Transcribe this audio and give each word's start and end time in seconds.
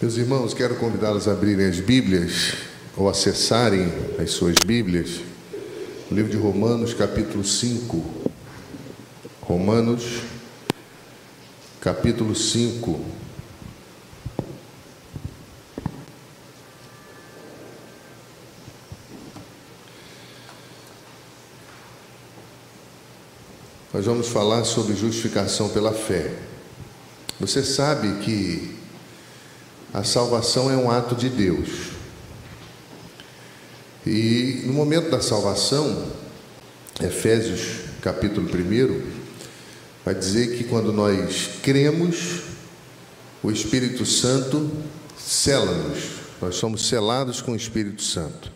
Meus 0.00 0.16
irmãos, 0.16 0.54
quero 0.54 0.76
convidá-los 0.76 1.26
a 1.26 1.32
abrirem 1.32 1.66
as 1.66 1.80
Bíblias 1.80 2.54
ou 2.96 3.08
acessarem 3.08 3.92
as 4.16 4.30
suas 4.30 4.54
Bíblias. 4.64 5.22
O 6.08 6.14
livro 6.14 6.30
de 6.30 6.36
Romanos, 6.36 6.94
capítulo 6.94 7.42
5. 7.42 8.04
Romanos, 9.40 10.20
capítulo 11.80 12.32
5. 12.32 13.04
Nós 23.92 24.06
vamos 24.06 24.28
falar 24.28 24.62
sobre 24.62 24.94
justificação 24.94 25.68
pela 25.70 25.92
fé. 25.92 26.36
Você 27.40 27.64
sabe 27.64 28.24
que 28.24 28.77
a 29.92 30.04
salvação 30.04 30.70
é 30.70 30.76
um 30.76 30.90
ato 30.90 31.14
de 31.14 31.28
Deus. 31.28 31.68
E 34.06 34.62
no 34.66 34.72
momento 34.72 35.10
da 35.10 35.20
salvação, 35.20 36.06
Efésios 37.00 37.88
capítulo 38.02 38.48
1, 38.48 39.02
vai 40.04 40.14
dizer 40.14 40.56
que 40.56 40.64
quando 40.64 40.92
nós 40.92 41.48
cremos, 41.62 42.42
o 43.42 43.50
Espírito 43.50 44.04
Santo 44.04 44.70
sela-nos. 45.16 46.18
Nós 46.40 46.56
somos 46.56 46.86
selados 46.88 47.40
com 47.40 47.52
o 47.52 47.56
Espírito 47.56 48.02
Santo. 48.02 48.52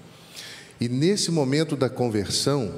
E 0.80 0.88
nesse 0.88 1.30
momento 1.30 1.76
da 1.76 1.88
conversão, 1.88 2.72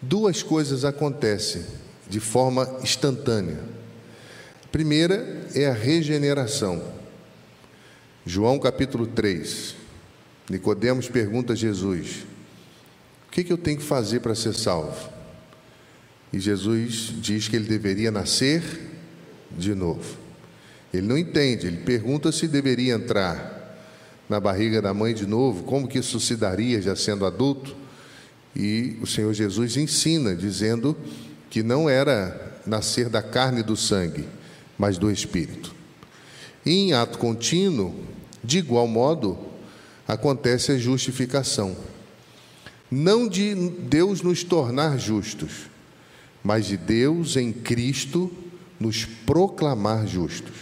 duas 0.00 0.42
coisas 0.42 0.84
acontecem 0.84 1.64
de 2.08 2.20
forma 2.20 2.78
instantânea. 2.82 3.58
A 4.64 4.68
primeira 4.68 5.46
é 5.54 5.66
a 5.66 5.72
regeneração. 5.72 6.99
João 8.24 8.58
capítulo 8.58 9.06
3. 9.06 9.74
Nicodemos 10.50 11.08
pergunta 11.08 11.54
a 11.54 11.56
Jesus: 11.56 12.26
O 13.26 13.30
que, 13.30 13.42
que 13.42 13.52
eu 13.52 13.58
tenho 13.58 13.78
que 13.78 13.84
fazer 13.84 14.20
para 14.20 14.34
ser 14.34 14.54
salvo? 14.54 15.08
E 16.32 16.38
Jesus 16.38 17.12
diz 17.16 17.48
que 17.48 17.56
ele 17.56 17.66
deveria 17.66 18.10
nascer 18.10 18.62
de 19.50 19.74
novo. 19.74 20.18
Ele 20.92 21.06
não 21.06 21.16
entende, 21.16 21.66
ele 21.66 21.78
pergunta 21.78 22.30
se 22.30 22.46
deveria 22.46 22.94
entrar 22.94 23.58
na 24.28 24.38
barriga 24.38 24.82
da 24.82 24.92
mãe 24.92 25.14
de 25.14 25.26
novo, 25.26 25.64
como 25.64 25.88
que 25.88 25.98
isso 25.98 26.20
se 26.20 26.36
daria 26.36 26.80
já 26.80 26.94
sendo 26.94 27.24
adulto? 27.24 27.74
E 28.54 28.96
o 29.00 29.06
Senhor 29.06 29.32
Jesus 29.32 29.76
ensina, 29.76 30.36
dizendo 30.36 30.96
que 31.48 31.62
não 31.62 31.88
era 31.88 32.58
nascer 32.66 33.08
da 33.08 33.22
carne 33.22 33.60
e 33.60 33.64
do 33.64 33.76
sangue, 33.76 34.28
mas 34.78 34.98
do 34.98 35.10
Espírito. 35.10 35.79
E 36.64 36.72
em 36.72 36.92
ato 36.92 37.18
contínuo, 37.18 37.94
de 38.42 38.58
igual 38.58 38.86
modo, 38.86 39.38
acontece 40.06 40.72
a 40.72 40.78
justificação. 40.78 41.76
Não 42.90 43.28
de 43.28 43.54
Deus 43.54 44.20
nos 44.20 44.42
tornar 44.42 44.98
justos, 44.98 45.68
mas 46.42 46.66
de 46.66 46.76
Deus 46.76 47.36
em 47.36 47.52
Cristo 47.52 48.30
nos 48.78 49.04
proclamar 49.04 50.06
justos. 50.06 50.56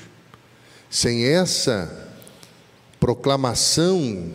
Sem 0.91 1.25
essa 1.25 2.09
proclamação 3.01 4.33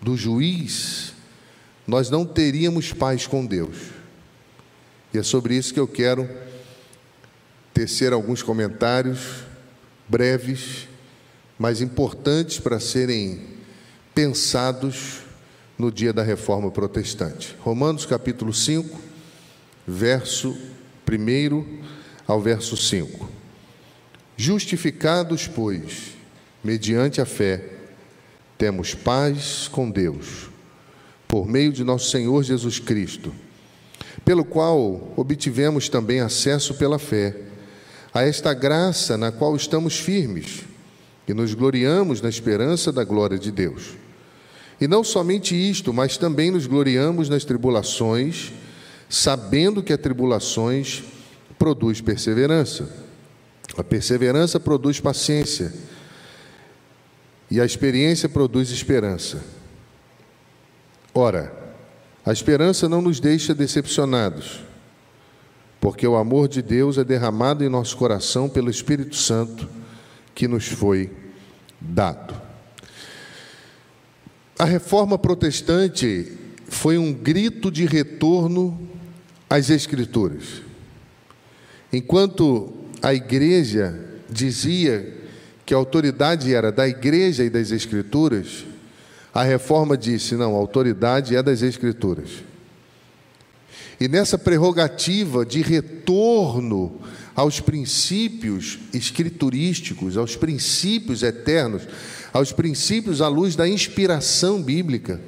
do 0.00 0.16
juiz, 0.16 1.14
nós 1.86 2.10
não 2.10 2.24
teríamos 2.24 2.92
paz 2.92 3.26
com 3.26 3.44
Deus. 3.44 3.76
E 5.12 5.18
é 5.18 5.22
sobre 5.22 5.56
isso 5.56 5.74
que 5.74 5.80
eu 5.80 5.88
quero 5.88 6.28
tecer 7.74 8.12
alguns 8.12 8.42
comentários 8.42 9.44
breves 10.08 10.88
mas 11.62 11.80
importantes 11.80 12.58
para 12.58 12.80
serem 12.80 13.40
pensados 14.12 15.20
no 15.78 15.92
dia 15.92 16.12
da 16.12 16.20
reforma 16.20 16.72
protestante. 16.72 17.56
Romanos 17.60 18.04
capítulo 18.04 18.52
5, 18.52 19.00
verso 19.86 20.58
1 21.08 21.78
ao 22.26 22.40
verso 22.40 22.76
5. 22.76 23.30
Justificados, 24.36 25.46
pois, 25.46 26.16
mediante 26.64 27.20
a 27.20 27.24
fé, 27.24 27.64
temos 28.58 28.92
paz 28.92 29.68
com 29.68 29.88
Deus, 29.88 30.50
por 31.28 31.46
meio 31.46 31.72
de 31.72 31.84
nosso 31.84 32.10
Senhor 32.10 32.42
Jesus 32.42 32.80
Cristo, 32.80 33.32
pelo 34.24 34.44
qual 34.44 35.12
obtivemos 35.16 35.88
também 35.88 36.18
acesso 36.18 36.74
pela 36.74 36.98
fé 36.98 37.36
a 38.12 38.22
esta 38.22 38.52
graça 38.52 39.16
na 39.16 39.30
qual 39.30 39.54
estamos 39.54 40.00
firmes 40.00 40.71
e 41.26 41.34
nos 41.34 41.54
gloriamos 41.54 42.20
na 42.20 42.28
esperança 42.28 42.92
da 42.92 43.04
glória 43.04 43.38
de 43.38 43.50
Deus. 43.50 43.96
E 44.80 44.88
não 44.88 45.04
somente 45.04 45.54
isto, 45.54 45.92
mas 45.92 46.16
também 46.16 46.50
nos 46.50 46.66
gloriamos 46.66 47.28
nas 47.28 47.44
tribulações, 47.44 48.52
sabendo 49.08 49.82
que 49.82 49.92
a 49.92 49.98
tribulações 49.98 51.04
produz 51.58 52.00
perseverança. 52.00 52.88
A 53.76 53.84
perseverança 53.84 54.58
produz 54.58 54.98
paciência. 54.98 55.72
E 57.48 57.60
a 57.60 57.64
experiência 57.64 58.28
produz 58.28 58.70
esperança. 58.70 59.44
Ora, 61.14 61.52
a 62.24 62.32
esperança 62.32 62.88
não 62.88 63.02
nos 63.02 63.20
deixa 63.20 63.54
decepcionados, 63.54 64.64
porque 65.80 66.06
o 66.06 66.16
amor 66.16 66.48
de 66.48 66.62
Deus 66.62 66.98
é 66.98 67.04
derramado 67.04 67.62
em 67.62 67.68
nosso 67.68 67.96
coração 67.96 68.48
pelo 68.48 68.70
Espírito 68.70 69.14
Santo 69.14 69.68
que 70.34 70.48
nos 70.48 70.66
foi 70.66 71.10
dado. 71.80 72.34
A 74.58 74.64
reforma 74.64 75.18
protestante 75.18 76.32
foi 76.68 76.96
um 76.96 77.12
grito 77.12 77.70
de 77.70 77.84
retorno 77.84 78.88
às 79.48 79.70
Escrituras. 79.70 80.62
Enquanto 81.92 82.72
a 83.02 83.12
igreja 83.12 83.98
dizia 84.30 85.20
que 85.66 85.74
a 85.74 85.76
autoridade 85.76 86.54
era 86.54 86.72
da 86.72 86.88
igreja 86.88 87.44
e 87.44 87.50
das 87.50 87.70
Escrituras, 87.70 88.64
a 89.34 89.42
reforma 89.42 89.96
disse: 89.96 90.34
não, 90.34 90.54
a 90.54 90.58
autoridade 90.58 91.36
é 91.36 91.42
das 91.42 91.62
Escrituras. 91.62 92.30
E 94.00 94.08
nessa 94.08 94.38
prerrogativa 94.38 95.44
de 95.44 95.60
retorno 95.60 97.00
aos 97.34 97.60
princípios 97.60 98.78
escriturísticos, 98.92 100.16
aos 100.16 100.36
princípios 100.36 101.22
eternos, 101.22 101.82
aos 102.32 102.52
princípios 102.52 103.20
à 103.20 103.28
luz 103.28 103.56
da 103.56 103.68
inspiração 103.68 104.62
bíblica, 104.62 105.20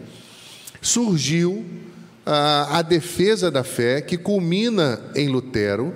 surgiu 0.81 1.65
a, 2.25 2.79
a 2.79 2.83
defesa 2.83 3.51
da 3.51 3.65
fé 3.65 4.01
que 4.01 4.19
culmina 4.19 5.01
em 5.15 5.29
Lutero 5.29 5.95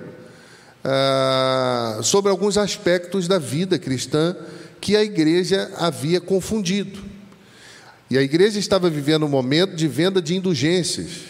sobre 2.03 2.31
alguns 2.31 2.57
aspectos 2.57 3.27
da 3.27 3.37
vida 3.37 3.77
cristã 3.77 4.35
que 4.79 4.95
a 4.95 5.03
igreja 5.03 5.71
havia 5.77 6.21
confundido. 6.21 7.03
E 8.09 8.17
a 8.17 8.21
igreja 8.21 8.57
estava 8.57 8.89
vivendo 8.89 9.25
um 9.25 9.29
momento 9.29 9.75
de 9.75 9.87
venda 9.87 10.21
de 10.21 10.35
indulgências, 10.35 11.25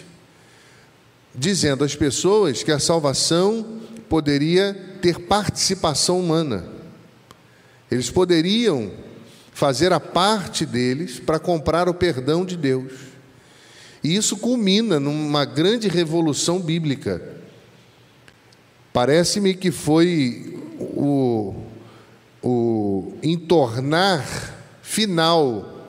dizendo 1.34 1.84
às 1.84 1.94
pessoas 1.94 2.62
que 2.62 2.72
a 2.72 2.78
salvação 2.78 3.80
poderia 4.10 4.74
ter 5.00 5.20
participação 5.20 6.18
humana. 6.18 6.66
Eles 7.88 8.10
poderiam 8.10 8.90
fazer 9.52 9.92
a 9.92 10.00
parte 10.00 10.66
deles 10.66 11.20
para 11.20 11.38
comprar 11.38 11.88
o 11.88 11.94
perdão 11.94 12.44
de 12.44 12.56
Deus. 12.56 12.92
E 14.02 14.16
isso 14.16 14.36
culmina 14.36 14.98
numa 14.98 15.44
grande 15.44 15.86
revolução 15.86 16.58
bíblica. 16.58 17.22
Parece-me 18.92 19.54
que 19.54 19.70
foi 19.70 20.58
o, 20.78 21.54
o 22.42 23.12
entornar 23.22 24.26
final 24.82 25.86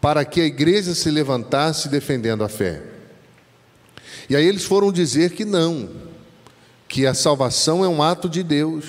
para 0.00 0.24
que 0.24 0.40
a 0.40 0.44
igreja 0.44 0.92
se 0.92 1.08
levantasse 1.08 1.88
defendendo 1.88 2.42
a 2.42 2.48
fé. 2.48 2.82
E 4.28 4.34
aí 4.34 4.44
eles 4.44 4.64
foram 4.64 4.90
dizer 4.90 5.32
que 5.32 5.44
não, 5.44 6.07
que 6.88 7.06
a 7.06 7.12
salvação 7.12 7.84
é 7.84 7.88
um 7.88 8.02
ato 8.02 8.28
de 8.28 8.42
Deus, 8.42 8.84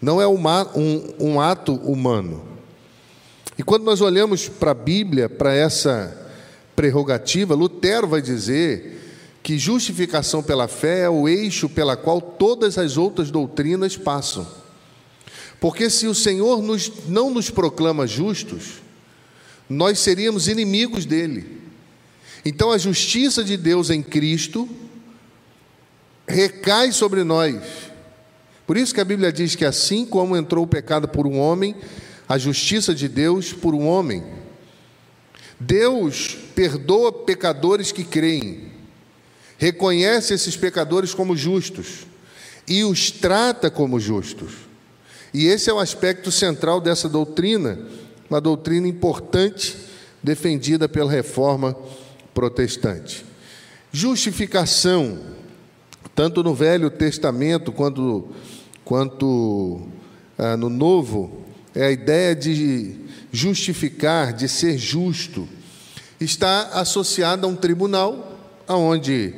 não 0.00 0.22
é 0.22 0.26
uma, 0.26 0.66
um, 0.76 1.14
um 1.18 1.40
ato 1.40 1.74
humano. 1.74 2.46
E 3.58 3.62
quando 3.64 3.82
nós 3.82 4.00
olhamos 4.00 4.48
para 4.48 4.70
a 4.70 4.74
Bíblia, 4.74 5.28
para 5.28 5.52
essa 5.52 6.16
prerrogativa, 6.76 7.56
Lutero 7.56 8.06
vai 8.06 8.22
dizer 8.22 8.98
que 9.42 9.58
justificação 9.58 10.42
pela 10.42 10.68
fé 10.68 11.00
é 11.00 11.10
o 11.10 11.28
eixo 11.28 11.68
pela 11.68 11.96
qual 11.96 12.20
todas 12.20 12.78
as 12.78 12.96
outras 12.96 13.32
doutrinas 13.32 13.96
passam. 13.96 14.46
Porque 15.60 15.90
se 15.90 16.06
o 16.06 16.14
Senhor 16.14 16.62
nos, 16.62 16.92
não 17.08 17.30
nos 17.30 17.50
proclama 17.50 18.06
justos, 18.06 18.74
nós 19.68 19.98
seríamos 19.98 20.46
inimigos 20.46 21.04
dele. 21.04 21.58
Então 22.44 22.70
a 22.70 22.78
justiça 22.78 23.42
de 23.42 23.56
Deus 23.56 23.90
em 23.90 24.02
Cristo 24.02 24.68
recai 26.28 26.92
sobre 26.92 27.24
nós. 27.24 27.56
Por 28.66 28.76
isso 28.76 28.94
que 28.94 29.00
a 29.00 29.04
Bíblia 29.04 29.32
diz 29.32 29.56
que 29.56 29.64
assim 29.64 30.04
como 30.04 30.36
entrou 30.36 30.64
o 30.64 30.68
pecado 30.68 31.08
por 31.08 31.26
um 31.26 31.38
homem, 31.38 31.74
a 32.28 32.36
justiça 32.36 32.94
de 32.94 33.08
Deus 33.08 33.52
por 33.52 33.74
um 33.74 33.86
homem. 33.86 34.22
Deus 35.58 36.36
perdoa 36.54 37.10
pecadores 37.10 37.90
que 37.90 38.04
creem, 38.04 38.70
reconhece 39.56 40.34
esses 40.34 40.56
pecadores 40.56 41.14
como 41.14 41.36
justos 41.36 42.06
e 42.68 42.84
os 42.84 43.10
trata 43.10 43.70
como 43.70 43.98
justos. 43.98 44.52
E 45.32 45.46
esse 45.46 45.68
é 45.68 45.72
o 45.72 45.78
aspecto 45.78 46.30
central 46.30 46.80
dessa 46.80 47.08
doutrina, 47.08 47.78
uma 48.28 48.40
doutrina 48.40 48.86
importante 48.86 49.76
defendida 50.22 50.88
pela 50.88 51.10
reforma 51.10 51.76
protestante. 52.34 53.24
Justificação, 53.90 55.18
tanto 56.18 56.42
no 56.42 56.52
Velho 56.52 56.90
Testamento 56.90 57.70
quanto, 57.70 58.26
quanto 58.84 59.82
ah, 60.36 60.56
no 60.56 60.68
Novo, 60.68 61.44
é 61.72 61.84
a 61.84 61.90
ideia 61.92 62.34
de 62.34 62.96
justificar, 63.30 64.32
de 64.32 64.48
ser 64.48 64.76
justo, 64.76 65.48
está 66.20 66.70
associada 66.72 67.46
a 67.46 67.48
um 67.48 67.54
tribunal, 67.54 68.36
onde 68.66 69.32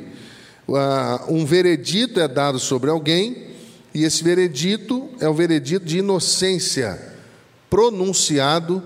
ah, 0.69 1.23
um 1.29 1.45
veredito 1.45 2.19
é 2.19 2.27
dado 2.27 2.57
sobre 2.57 2.89
alguém, 2.89 3.49
e 3.93 4.03
esse 4.03 4.23
veredito 4.23 5.07
é 5.19 5.29
o 5.29 5.35
veredito 5.35 5.85
de 5.85 5.99
inocência 5.99 6.99
pronunciado 7.69 8.81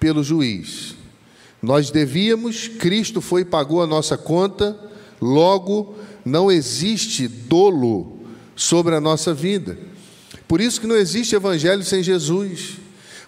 pelo 0.00 0.24
juiz. 0.24 0.96
Nós 1.62 1.88
devíamos, 1.88 2.66
Cristo 2.66 3.20
foi 3.20 3.42
e 3.42 3.44
pagou 3.44 3.80
a 3.80 3.86
nossa 3.86 4.18
conta, 4.18 4.76
logo 5.20 5.94
não 6.24 6.50
existe 6.50 7.28
dolo 7.28 8.18
sobre 8.54 8.94
a 8.94 9.00
nossa 9.00 9.32
vida. 9.32 9.78
Por 10.46 10.60
isso 10.60 10.80
que 10.80 10.86
não 10.86 10.96
existe 10.96 11.34
evangelho 11.34 11.84
sem 11.84 12.02
Jesus. 12.02 12.78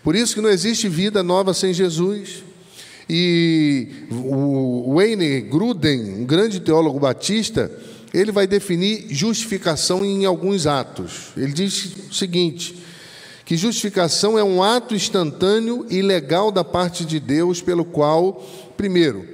Por 0.02 0.16
isso 0.16 0.34
que 0.34 0.40
não 0.40 0.48
existe 0.48 0.88
vida 0.88 1.22
nova 1.22 1.52
sem 1.52 1.72
Jesus. 1.74 2.42
E 3.08 3.88
o 4.10 4.94
Wayne 4.94 5.40
Gruden, 5.42 6.20
um 6.20 6.24
grande 6.24 6.60
teólogo 6.60 6.98
batista, 6.98 7.70
ele 8.14 8.32
vai 8.32 8.46
definir 8.46 9.06
justificação 9.10 10.04
em 10.04 10.24
alguns 10.24 10.66
atos. 10.66 11.28
Ele 11.36 11.52
diz 11.52 11.92
o 12.10 12.14
seguinte: 12.14 12.76
que 13.44 13.56
justificação 13.56 14.38
é 14.38 14.44
um 14.44 14.62
ato 14.62 14.94
instantâneo 14.94 15.84
e 15.90 16.00
legal 16.00 16.52
da 16.52 16.64
parte 16.64 17.04
de 17.04 17.18
Deus, 17.18 17.60
pelo 17.60 17.84
qual, 17.84 18.46
primeiro, 18.76 19.26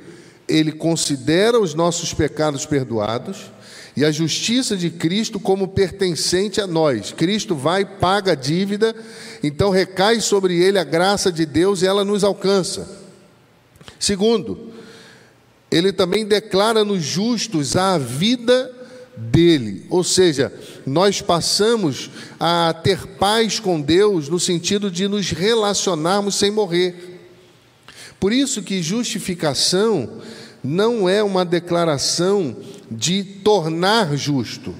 ele 0.48 0.72
considera 0.72 1.58
os 1.60 1.74
nossos 1.74 2.14
pecados 2.14 2.64
perdoados 2.64 3.50
e 3.96 4.04
a 4.04 4.10
justiça 4.10 4.76
de 4.76 4.90
Cristo 4.90 5.40
como 5.40 5.68
pertencente 5.68 6.60
a 6.60 6.66
nós. 6.66 7.12
Cristo 7.12 7.54
vai, 7.54 7.84
paga 7.84 8.32
a 8.32 8.34
dívida, 8.34 8.94
então 9.42 9.70
recai 9.70 10.20
sobre 10.20 10.62
ele 10.62 10.78
a 10.78 10.84
graça 10.84 11.32
de 11.32 11.46
Deus 11.46 11.80
e 11.80 11.86
ela 11.86 12.04
nos 12.04 12.22
alcança. 12.22 12.88
Segundo, 13.98 14.72
ele 15.70 15.92
também 15.92 16.26
declara-nos 16.26 17.02
justos 17.02 17.74
à 17.74 17.96
vida 17.96 18.70
dele, 19.16 19.86
ou 19.88 20.04
seja, 20.04 20.52
nós 20.84 21.22
passamos 21.22 22.10
a 22.38 22.74
ter 22.84 23.06
paz 23.06 23.58
com 23.58 23.80
Deus 23.80 24.28
no 24.28 24.38
sentido 24.38 24.90
de 24.90 25.08
nos 25.08 25.30
relacionarmos 25.30 26.34
sem 26.34 26.50
morrer. 26.50 27.15
Por 28.18 28.32
isso 28.32 28.62
que 28.62 28.82
justificação 28.82 30.20
não 30.62 31.08
é 31.08 31.22
uma 31.22 31.44
declaração 31.44 32.56
de 32.90 33.22
tornar 33.22 34.16
justo. 34.16 34.74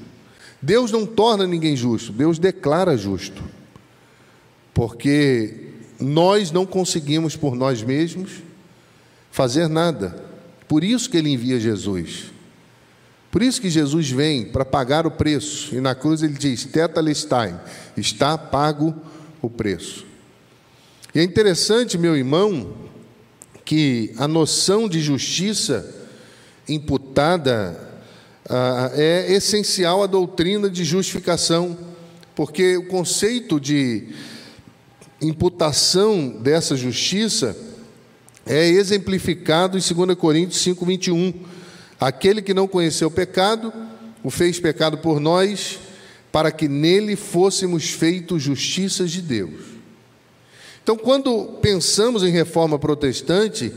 Deus 0.61 0.91
não 0.91 1.07
torna 1.07 1.47
ninguém 1.47 1.77
justo, 1.77 2.13
Deus 2.13 2.39
declara 2.39 2.97
justo. 2.97 3.43
Porque 4.75 5.71
nós 6.01 6.51
não 6.51 6.67
conseguimos 6.67 7.37
por 7.37 7.55
nós 7.55 7.83
mesmos 7.83 8.43
fazer 9.31 9.69
nada. 9.69 10.25
Por 10.69 10.83
isso 10.83 11.09
que 11.09 11.17
ele 11.17 11.31
envia 11.31 11.61
Jesus. 11.61 12.33
Por 13.31 13.43
isso 13.43 13.61
que 13.61 13.71
Jesus 13.71 14.11
vem 14.11 14.47
para 14.47 14.65
pagar 14.65 15.07
o 15.07 15.11
preço. 15.11 15.75
E 15.75 15.81
na 15.81 15.95
cruz 15.95 16.23
ele 16.23 16.35
diz: 16.35 16.65
Tetalestai, 16.65 17.59
está 17.97 18.37
pago 18.37 18.95
o 19.41 19.49
preço. 19.49 20.07
E 21.15 21.21
é 21.21 21.23
interessante, 21.23 21.97
meu 21.97 22.17
irmão, 22.17 22.75
que 23.67 24.15
a 24.17 24.29
noção 24.29 24.89
de 24.89 25.01
justiça 25.01 25.93
imputada 26.69 27.77
ah, 28.49 28.93
é 28.95 29.33
essencial 29.33 30.05
à 30.05 30.07
doutrina 30.07 30.71
de 30.71 30.85
justificação, 30.85 31.77
porque 32.35 32.77
o 32.77 32.87
conceito 32.87 33.59
de 33.59 34.09
imputação 35.21 36.29
dessa 36.29 36.77
justiça 36.77 37.57
é 38.47 38.69
exemplificado 38.69 39.77
em 39.77 39.81
2 39.81 40.17
Coríntios 40.17 40.63
5, 40.63 40.87
21. 40.87 41.35
Aquele 41.99 42.41
que 42.41 42.55
não 42.55 42.69
conheceu 42.69 43.09
o 43.09 43.11
pecado, 43.11 43.73
o 44.23 44.31
fez 44.31 44.61
pecado 44.61 44.99
por 44.99 45.19
nós, 45.19 45.81
para 46.31 46.53
que 46.53 46.69
nele 46.69 47.17
fôssemos 47.17 47.91
feitos 47.91 48.45
justiças 48.45 49.11
de 49.11 49.21
Deus. 49.21 49.76
Então, 50.87 50.97
quando 50.97 51.47
pensamos 51.61 52.23
em 52.23 52.31
reforma 52.31 52.79
protestante, 52.79 53.73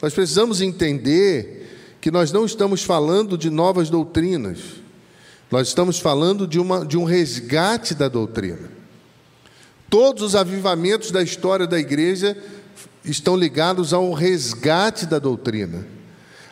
nós 0.00 0.14
precisamos 0.14 0.62
entender 0.62 1.98
que 2.00 2.10
nós 2.10 2.32
não 2.32 2.46
estamos 2.46 2.82
falando 2.82 3.36
de 3.36 3.50
novas 3.50 3.90
doutrinas, 3.90 4.58
nós 5.50 5.68
estamos 5.68 5.98
falando 5.98 6.46
de, 6.46 6.58
uma, 6.58 6.86
de 6.86 6.96
um 6.96 7.04
resgate 7.04 7.94
da 7.94 8.08
doutrina. 8.08 8.70
Todos 9.90 10.22
os 10.22 10.34
avivamentos 10.34 11.10
da 11.10 11.22
história 11.22 11.66
da 11.66 11.78
igreja 11.78 12.34
estão 13.04 13.36
ligados 13.36 13.92
ao 13.92 14.10
resgate 14.14 15.04
da 15.04 15.18
doutrina, 15.18 15.86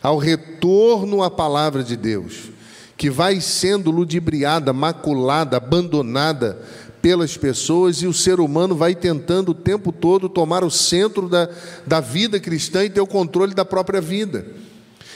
ao 0.03 0.19
retorno 0.19 1.23
à 1.23 1.31
palavra 1.31 1.83
de 1.83 1.97
Deus, 1.97 2.51
que 2.95 3.09
vai 3.09 3.41
sendo 3.41 3.91
ludibriada, 3.91 4.71
maculada, 4.71 5.57
abandonada 5.57 6.59
pelas 7.01 7.37
pessoas 7.37 7.99
e 8.03 8.07
o 8.07 8.13
ser 8.13 8.41
humano 8.41 8.75
vai 8.75 8.95
tentando 8.95 9.51
o 9.51 9.55
tempo 9.55 9.93
todo 9.93 10.29
tomar 10.29 10.65
o 10.65 10.71
centro 10.71 11.29
da, 11.29 11.49
da 11.87 12.01
vida 12.01 12.41
cristã 12.41 12.85
e 12.85 12.91
ter 12.91 13.01
o 13.01 13.07
controle 13.07 13.55
da 13.55 13.65
própria 13.65 14.01
vida. 14.01 14.47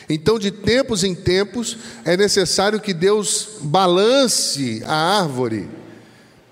Então, 0.09 0.39
de 0.39 0.51
tempos 0.51 1.05
em 1.05 1.15
tempos, 1.15 1.77
é 2.05 2.17
necessário 2.17 2.81
que 2.81 2.93
Deus 2.93 3.49
balance 3.63 4.83
a 4.85 5.21
árvore 5.21 5.69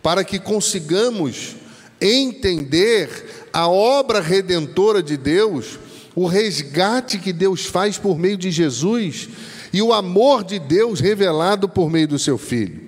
para 0.03 0.25
que 0.25 0.39
consigamos 0.39 1.57
entender 2.01 3.49
a 3.53 3.69
obra 3.69 4.21
redentora 4.21 5.03
de 5.03 5.17
Deus, 5.17 5.79
o 6.15 6.27
resgate 6.27 7.19
que 7.19 7.33
Deus 7.33 7.67
faz 7.67 7.99
por 7.99 8.19
meio 8.19 8.37
de 8.37 8.51
Jesus 8.51 9.29
e 9.73 9.83
o 9.83 9.93
amor 9.93 10.43
de 10.43 10.59
Deus 10.59 11.01
revelado 11.01 11.69
por 11.69 11.91
meio 11.91 12.09
do 12.09 12.19
seu 12.19 12.39
Filho. 12.39 12.81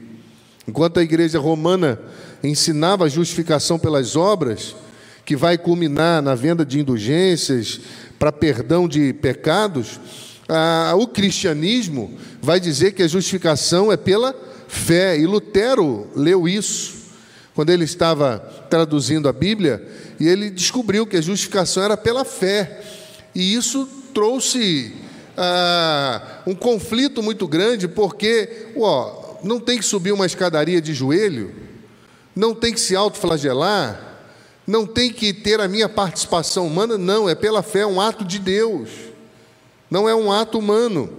Enquanto 0.66 0.98
a 0.98 1.02
igreja 1.02 1.38
romana 1.38 2.00
ensinava 2.42 3.04
a 3.04 3.08
justificação 3.08 3.78
pelas 3.78 4.16
obras, 4.16 4.74
que 5.24 5.36
vai 5.36 5.56
culminar 5.56 6.20
na 6.20 6.34
venda 6.34 6.64
de 6.64 6.80
indulgências 6.80 7.80
para 8.18 8.32
perdão 8.32 8.88
de 8.88 9.12
pecados, 9.12 10.00
ah, 10.48 10.94
o 10.96 11.06
cristianismo 11.06 12.12
vai 12.40 12.58
dizer 12.58 12.92
que 12.92 13.02
a 13.02 13.08
justificação 13.08 13.92
é 13.92 13.96
pela 13.96 14.34
fé, 14.68 15.18
e 15.18 15.26
Lutero 15.26 16.08
leu 16.14 16.48
isso 16.48 17.02
quando 17.54 17.70
ele 17.70 17.84
estava 17.84 18.38
traduzindo 18.70 19.28
a 19.28 19.32
Bíblia, 19.32 19.86
e 20.18 20.26
ele 20.26 20.50
descobriu 20.50 21.06
que 21.06 21.16
a 21.16 21.20
justificação 21.20 21.82
era 21.82 21.96
pela 21.96 22.24
fé, 22.24 22.80
e 23.34 23.54
isso 23.54 23.88
trouxe 24.14 24.92
ah, 25.36 26.42
um 26.46 26.54
conflito 26.54 27.22
muito 27.22 27.46
grande, 27.46 27.86
porque 27.86 28.68
ó, 28.76 29.36
não 29.44 29.60
tem 29.60 29.78
que 29.78 29.84
subir 29.84 30.12
uma 30.12 30.26
escadaria 30.26 30.80
de 30.80 30.94
joelho, 30.94 31.61
não 32.34 32.54
tem 32.54 32.72
que 32.72 32.80
se 32.80 32.96
autoflagelar, 32.96 34.00
não 34.66 34.86
tem 34.86 35.12
que 35.12 35.32
ter 35.32 35.60
a 35.60 35.68
minha 35.68 35.88
participação 35.88 36.66
humana, 36.66 36.96
não, 36.96 37.28
é 37.28 37.34
pela 37.34 37.62
fé, 37.62 37.80
é 37.80 37.86
um 37.86 38.00
ato 38.00 38.24
de 38.24 38.38
Deus, 38.38 38.88
não 39.90 40.08
é 40.08 40.14
um 40.14 40.32
ato 40.32 40.58
humano. 40.58 41.12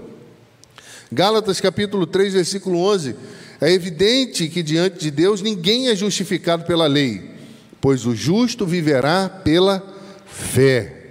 Gálatas 1.11 1.61
capítulo 1.61 2.07
3, 2.07 2.33
versículo 2.33 2.79
11: 2.79 3.15
é 3.61 3.71
evidente 3.71 4.47
que 4.47 4.63
diante 4.63 4.99
de 4.99 5.11
Deus 5.11 5.41
ninguém 5.41 5.89
é 5.89 5.95
justificado 5.95 6.65
pela 6.65 6.87
lei, 6.87 7.31
pois 7.79 8.05
o 8.05 8.15
justo 8.15 8.65
viverá 8.65 9.29
pela 9.29 9.83
fé. 10.25 11.02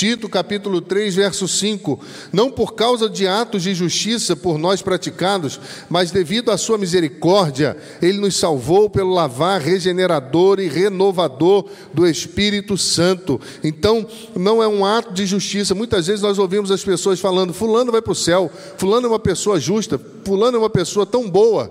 Tito 0.00 0.30
capítulo 0.30 0.80
3, 0.80 1.14
verso 1.14 1.46
5: 1.46 2.00
Não 2.32 2.50
por 2.50 2.72
causa 2.72 3.06
de 3.06 3.26
atos 3.26 3.64
de 3.64 3.74
justiça 3.74 4.34
por 4.34 4.56
nós 4.56 4.80
praticados, 4.80 5.60
mas 5.90 6.10
devido 6.10 6.50
à 6.50 6.56
sua 6.56 6.78
misericórdia, 6.78 7.76
ele 8.00 8.16
nos 8.16 8.34
salvou 8.34 8.88
pelo 8.88 9.12
lavar 9.12 9.60
regenerador 9.60 10.58
e 10.58 10.68
renovador 10.68 11.66
do 11.92 12.06
Espírito 12.06 12.78
Santo. 12.78 13.38
Então, 13.62 14.06
não 14.34 14.62
é 14.62 14.66
um 14.66 14.86
ato 14.86 15.12
de 15.12 15.26
justiça. 15.26 15.74
Muitas 15.74 16.06
vezes 16.06 16.22
nós 16.22 16.38
ouvimos 16.38 16.70
as 16.70 16.82
pessoas 16.82 17.20
falando: 17.20 17.52
Fulano 17.52 17.92
vai 17.92 18.00
para 18.00 18.12
o 18.12 18.16
céu, 18.16 18.50
Fulano 18.78 19.06
é 19.06 19.10
uma 19.10 19.18
pessoa 19.18 19.60
justa, 19.60 20.00
Fulano 20.24 20.56
é 20.56 20.60
uma 20.60 20.70
pessoa 20.70 21.04
tão 21.04 21.28
boa. 21.28 21.70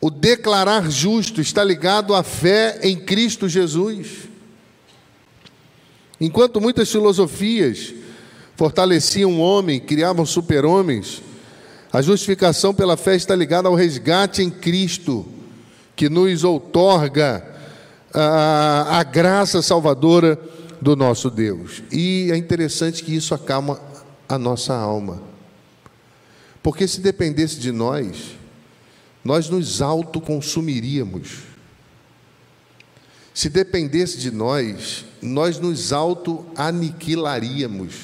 o 0.00 0.08
declarar 0.08 0.90
justo 0.90 1.42
está 1.42 1.62
ligado 1.62 2.14
à 2.14 2.22
fé 2.22 2.80
em 2.82 2.96
Cristo 2.96 3.46
Jesus. 3.46 4.37
Enquanto 6.20 6.60
muitas 6.60 6.90
filosofias 6.90 7.94
fortaleciam 8.56 9.34
o 9.34 9.40
homem, 9.40 9.78
criavam 9.78 10.26
super-homens, 10.26 11.22
a 11.92 12.02
justificação 12.02 12.74
pela 12.74 12.96
fé 12.96 13.14
está 13.14 13.34
ligada 13.34 13.68
ao 13.68 13.74
resgate 13.74 14.42
em 14.42 14.50
Cristo, 14.50 15.26
que 15.94 16.08
nos 16.08 16.44
outorga 16.44 17.44
a, 18.12 18.98
a 18.98 19.02
graça 19.02 19.62
salvadora 19.62 20.38
do 20.80 20.94
nosso 20.94 21.30
Deus. 21.30 21.82
E 21.90 22.28
é 22.30 22.36
interessante 22.36 23.02
que 23.02 23.14
isso 23.14 23.34
acalma 23.34 23.80
a 24.28 24.38
nossa 24.38 24.74
alma. 24.74 25.22
Porque 26.62 26.86
se 26.86 27.00
dependesse 27.00 27.58
de 27.58 27.72
nós, 27.72 28.36
nós 29.24 29.48
nos 29.48 29.80
autoconsumiríamos. 29.80 31.42
Se 33.38 33.48
dependesse 33.48 34.18
de 34.18 34.32
nós, 34.32 35.04
nós 35.22 35.60
nos 35.60 35.92
auto-aniquilaríamos. 35.92 37.94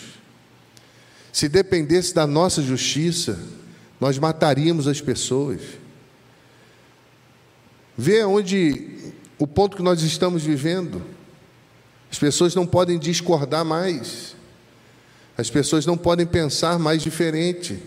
Se 1.33 1.49
dependesse 1.49 2.15
da 2.15 2.25
nossa 2.25 2.63
justiça, 2.63 3.37
nós 4.01 4.17
mataríamos 4.17 4.87
as 4.87 5.01
pessoas. 5.01 5.61
Vê 7.99 8.23
onde 8.23 9.13
o 9.37 9.45
ponto 9.45 9.77
que 9.77 9.83
nós 9.83 10.03
estamos 10.03 10.45
vivendo. 10.45 11.03
As 12.13 12.19
pessoas 12.21 12.55
não 12.55 12.65
podem 12.65 12.97
discordar 12.97 13.65
mais. 13.65 14.37
As 15.37 15.51
pessoas 15.51 15.85
não 15.85 15.97
podem 15.97 16.27
pensar 16.27 16.79
mais 16.79 17.03
diferente. 17.03 17.83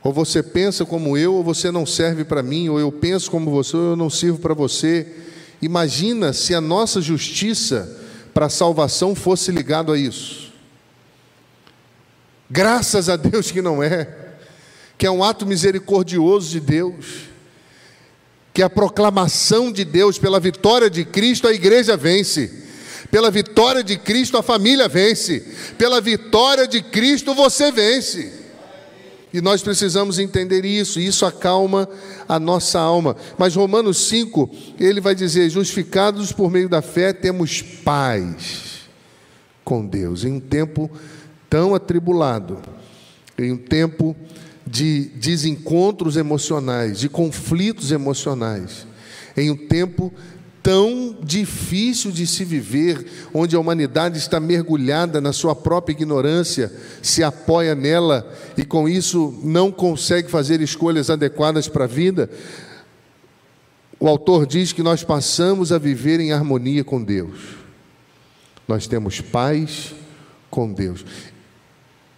Ou 0.00 0.12
você 0.12 0.44
pensa 0.44 0.84
como 0.84 1.18
eu, 1.18 1.34
ou 1.34 1.42
você 1.42 1.72
não 1.72 1.84
serve 1.84 2.22
para 2.22 2.40
mim, 2.40 2.68
ou 2.68 2.78
eu 2.78 2.92
penso 2.92 3.28
como 3.28 3.50
você, 3.50 3.76
ou 3.76 3.82
eu 3.82 3.96
não 3.96 4.08
sirvo 4.08 4.38
para 4.38 4.54
você. 4.54 5.26
Imagina 5.62 6.32
se 6.32 6.54
a 6.54 6.60
nossa 6.60 7.00
justiça 7.00 7.98
para 8.32 8.46
a 8.46 8.50
salvação 8.50 9.14
fosse 9.14 9.50
ligado 9.50 9.92
a 9.92 9.98
isso. 9.98 10.52
Graças 12.50 13.08
a 13.08 13.16
Deus 13.16 13.50
que 13.50 13.60
não 13.60 13.82
é, 13.82 14.08
que 14.96 15.06
é 15.06 15.10
um 15.10 15.22
ato 15.22 15.46
misericordioso 15.46 16.50
de 16.50 16.60
Deus, 16.60 17.30
que 18.52 18.62
a 18.62 18.70
proclamação 18.70 19.70
de 19.70 19.84
Deus 19.84 20.18
pela 20.18 20.40
vitória 20.40 20.90
de 20.90 21.04
Cristo, 21.04 21.46
a 21.46 21.52
igreja 21.52 21.96
vence. 21.96 22.64
Pela 23.10 23.30
vitória 23.30 23.82
de 23.82 23.96
Cristo, 23.96 24.36
a 24.36 24.42
família 24.42 24.88
vence. 24.88 25.40
Pela 25.76 26.00
vitória 26.00 26.66
de 26.66 26.82
Cristo, 26.82 27.34
você 27.34 27.70
vence. 27.70 28.39
E 29.32 29.40
nós 29.40 29.62
precisamos 29.62 30.18
entender 30.18 30.64
isso, 30.64 30.98
e 30.98 31.06
isso 31.06 31.24
acalma 31.24 31.88
a 32.28 32.40
nossa 32.40 32.80
alma. 32.80 33.16
Mas 33.38 33.54
Romanos 33.54 34.08
5, 34.08 34.50
ele 34.78 35.00
vai 35.00 35.14
dizer: 35.14 35.48
justificados 35.50 36.32
por 36.32 36.50
meio 36.50 36.68
da 36.68 36.82
fé, 36.82 37.12
temos 37.12 37.62
paz 37.62 38.88
com 39.64 39.86
Deus. 39.86 40.24
Em 40.24 40.32
um 40.32 40.40
tempo 40.40 40.90
tão 41.48 41.74
atribulado, 41.74 42.58
em 43.38 43.52
um 43.52 43.56
tempo 43.56 44.16
de 44.66 45.10
desencontros 45.16 46.16
emocionais, 46.16 46.98
de 46.98 47.08
conflitos 47.08 47.92
emocionais, 47.92 48.86
em 49.36 49.50
um 49.50 49.56
tempo 49.56 50.12
tão 50.62 51.16
difícil 51.22 52.10
de 52.10 52.26
se 52.26 52.44
viver, 52.44 53.06
onde 53.32 53.56
a 53.56 53.60
humanidade 53.60 54.18
está 54.18 54.38
mergulhada 54.38 55.20
na 55.20 55.32
sua 55.32 55.54
própria 55.54 55.92
ignorância, 55.92 56.72
se 57.02 57.22
apoia 57.22 57.74
nela 57.74 58.30
e 58.56 58.64
com 58.64 58.88
isso 58.88 59.38
não 59.42 59.72
consegue 59.72 60.30
fazer 60.30 60.60
escolhas 60.60 61.10
adequadas 61.10 61.68
para 61.68 61.84
a 61.84 61.88
vida. 61.88 62.30
O 63.98 64.08
autor 64.08 64.46
diz 64.46 64.72
que 64.72 64.82
nós 64.82 65.04
passamos 65.04 65.72
a 65.72 65.78
viver 65.78 66.20
em 66.20 66.32
harmonia 66.32 66.82
com 66.82 67.02
Deus. 67.02 67.56
Nós 68.66 68.86
temos 68.86 69.20
paz 69.20 69.94
com 70.50 70.72
Deus. 70.72 71.04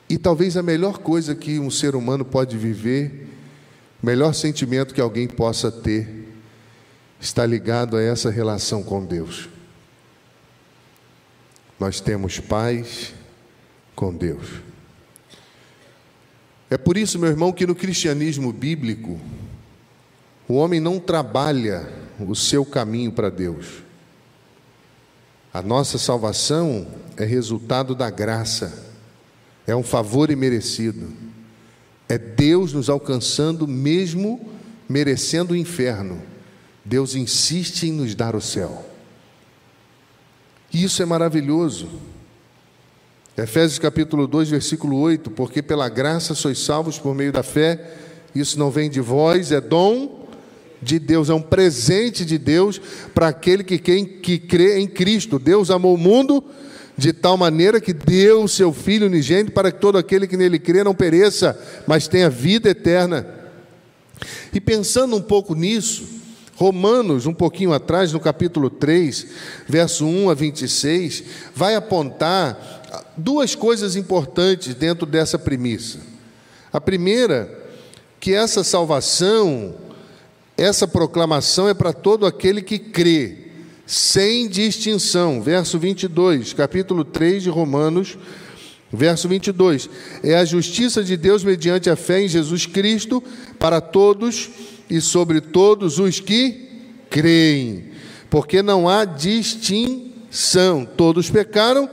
E 0.08 0.18
talvez 0.18 0.56
a 0.56 0.62
melhor 0.62 0.98
coisa 0.98 1.34
que 1.34 1.58
um 1.58 1.70
ser 1.70 1.96
humano 1.96 2.24
pode 2.24 2.56
viver, 2.56 3.28
melhor 4.02 4.34
sentimento 4.34 4.94
que 4.94 5.00
alguém 5.00 5.26
possa 5.26 5.72
ter, 5.72 6.21
está 7.22 7.46
ligado 7.46 7.96
a 7.96 8.02
essa 8.02 8.30
relação 8.30 8.82
com 8.82 9.04
Deus. 9.04 9.48
Nós 11.78 12.00
temos 12.00 12.40
paz 12.40 13.14
com 13.94 14.12
Deus. 14.12 14.44
É 16.68 16.76
por 16.76 16.96
isso, 16.96 17.20
meu 17.20 17.30
irmão, 17.30 17.52
que 17.52 17.64
no 17.64 17.76
cristianismo 17.76 18.52
bíblico, 18.52 19.20
o 20.48 20.54
homem 20.54 20.80
não 20.80 20.98
trabalha 20.98 21.88
o 22.18 22.34
seu 22.34 22.64
caminho 22.64 23.12
para 23.12 23.30
Deus. 23.30 23.84
A 25.54 25.62
nossa 25.62 25.98
salvação 25.98 26.88
é 27.16 27.24
resultado 27.24 27.94
da 27.94 28.10
graça, 28.10 28.90
é 29.64 29.76
um 29.76 29.84
favor 29.84 30.28
imerecido. 30.28 31.12
É 32.08 32.18
Deus 32.18 32.72
nos 32.72 32.90
alcançando, 32.90 33.68
mesmo 33.68 34.50
merecendo 34.88 35.54
o 35.54 35.56
inferno 35.56 36.31
Deus 36.84 37.14
insiste 37.14 37.84
em 37.84 37.92
nos 37.92 38.14
dar 38.14 38.34
o 38.34 38.40
céu. 38.40 38.84
E 40.72 40.82
isso 40.84 41.02
é 41.02 41.06
maravilhoso. 41.06 41.88
Efésios 43.36 43.78
capítulo 43.78 44.26
2, 44.26 44.50
versículo 44.50 44.98
8: 44.98 45.30
Porque 45.30 45.62
pela 45.62 45.88
graça 45.88 46.34
sois 46.34 46.58
salvos 46.58 46.98
por 46.98 47.14
meio 47.14 47.32
da 47.32 47.42
fé, 47.42 47.94
isso 48.34 48.58
não 48.58 48.70
vem 48.70 48.90
de 48.90 49.00
vós, 49.00 49.52
é 49.52 49.60
dom 49.60 50.26
de 50.82 50.98
Deus, 50.98 51.30
é 51.30 51.34
um 51.34 51.40
presente 51.40 52.24
de 52.24 52.36
Deus 52.36 52.80
para 53.14 53.28
aquele 53.28 53.62
que, 53.62 53.78
que, 53.78 54.04
que 54.04 54.38
crê 54.38 54.80
em 54.80 54.88
Cristo. 54.88 55.38
Deus 55.38 55.70
amou 55.70 55.94
o 55.94 55.98
mundo 55.98 56.42
de 56.96 57.12
tal 57.12 57.36
maneira 57.36 57.80
que 57.80 57.92
deu 57.92 58.42
o 58.42 58.48
seu 58.48 58.72
Filho 58.72 59.06
unigênito 59.06 59.52
para 59.52 59.70
que 59.70 59.80
todo 59.80 59.96
aquele 59.96 60.26
que 60.26 60.36
nele 60.36 60.58
crê 60.58 60.82
não 60.82 60.94
pereça, 60.94 61.58
mas 61.86 62.08
tenha 62.08 62.28
vida 62.28 62.68
eterna. 62.68 63.26
E 64.52 64.60
pensando 64.60 65.16
um 65.16 65.22
pouco 65.22 65.54
nisso, 65.54 66.21
Romanos, 66.62 67.26
um 67.26 67.34
pouquinho 67.34 67.72
atrás, 67.72 68.12
no 68.12 68.20
capítulo 68.20 68.70
3, 68.70 69.26
verso 69.66 70.06
1 70.06 70.30
a 70.30 70.34
26, 70.34 71.24
vai 71.52 71.74
apontar 71.74 73.10
duas 73.16 73.56
coisas 73.56 73.96
importantes 73.96 74.72
dentro 74.72 75.04
dessa 75.04 75.36
premissa. 75.36 75.98
A 76.72 76.80
primeira, 76.80 77.52
que 78.20 78.32
essa 78.32 78.62
salvação, 78.62 79.74
essa 80.56 80.86
proclamação 80.86 81.68
é 81.68 81.74
para 81.74 81.92
todo 81.92 82.26
aquele 82.26 82.62
que 82.62 82.78
crê, 82.78 83.38
sem 83.84 84.46
distinção. 84.46 85.42
Verso 85.42 85.80
22, 85.80 86.52
capítulo 86.52 87.04
3 87.04 87.42
de 87.42 87.50
Romanos, 87.50 88.16
verso 88.92 89.28
22. 89.28 89.90
É 90.22 90.36
a 90.36 90.44
justiça 90.44 91.02
de 91.02 91.16
Deus 91.16 91.42
mediante 91.42 91.90
a 91.90 91.96
fé 91.96 92.22
em 92.22 92.28
Jesus 92.28 92.66
Cristo 92.66 93.20
para 93.58 93.80
todos 93.80 94.48
e 94.92 95.00
sobre 95.00 95.40
todos 95.40 95.98
os 95.98 96.20
que 96.20 96.68
creem, 97.08 97.86
porque 98.28 98.60
não 98.60 98.86
há 98.86 99.06
distinção. 99.06 100.84
Todos 100.84 101.30
pecaram 101.30 101.88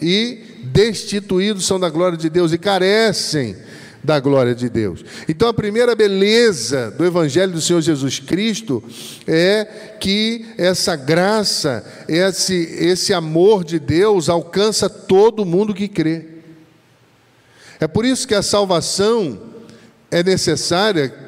e 0.00 0.38
destituídos 0.64 1.66
são 1.66 1.78
da 1.78 1.90
glória 1.90 2.16
de 2.16 2.30
Deus 2.30 2.50
e 2.50 2.58
carecem 2.58 3.54
da 4.02 4.18
glória 4.18 4.54
de 4.54 4.70
Deus. 4.70 5.04
Então 5.28 5.46
a 5.46 5.52
primeira 5.52 5.94
beleza 5.94 6.90
do 6.90 7.04
evangelho 7.04 7.52
do 7.52 7.60
Senhor 7.60 7.82
Jesus 7.82 8.18
Cristo 8.18 8.82
é 9.26 9.66
que 10.00 10.46
essa 10.56 10.96
graça, 10.96 11.84
esse 12.08 12.54
esse 12.54 13.12
amor 13.12 13.62
de 13.62 13.78
Deus 13.78 14.30
alcança 14.30 14.88
todo 14.88 15.44
mundo 15.44 15.74
que 15.74 15.86
crê. 15.86 16.24
É 17.78 17.86
por 17.86 18.06
isso 18.06 18.26
que 18.26 18.34
a 18.34 18.42
salvação 18.42 19.38
é 20.10 20.22
necessária 20.22 21.27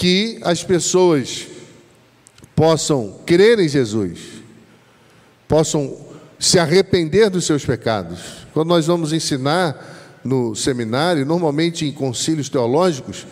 que 0.00 0.38
as 0.40 0.64
pessoas 0.64 1.46
possam 2.56 3.20
crer 3.26 3.58
em 3.58 3.68
Jesus, 3.68 4.18
possam 5.46 5.94
se 6.38 6.58
arrepender 6.58 7.28
dos 7.28 7.44
seus 7.44 7.66
pecados. 7.66 8.46
Quando 8.54 8.68
nós 8.68 8.86
vamos 8.86 9.12
ensinar 9.12 10.18
no 10.24 10.54
seminário, 10.54 11.26
normalmente 11.26 11.84
em 11.84 11.92
concílios 11.92 12.48
teológicos, 12.48 13.26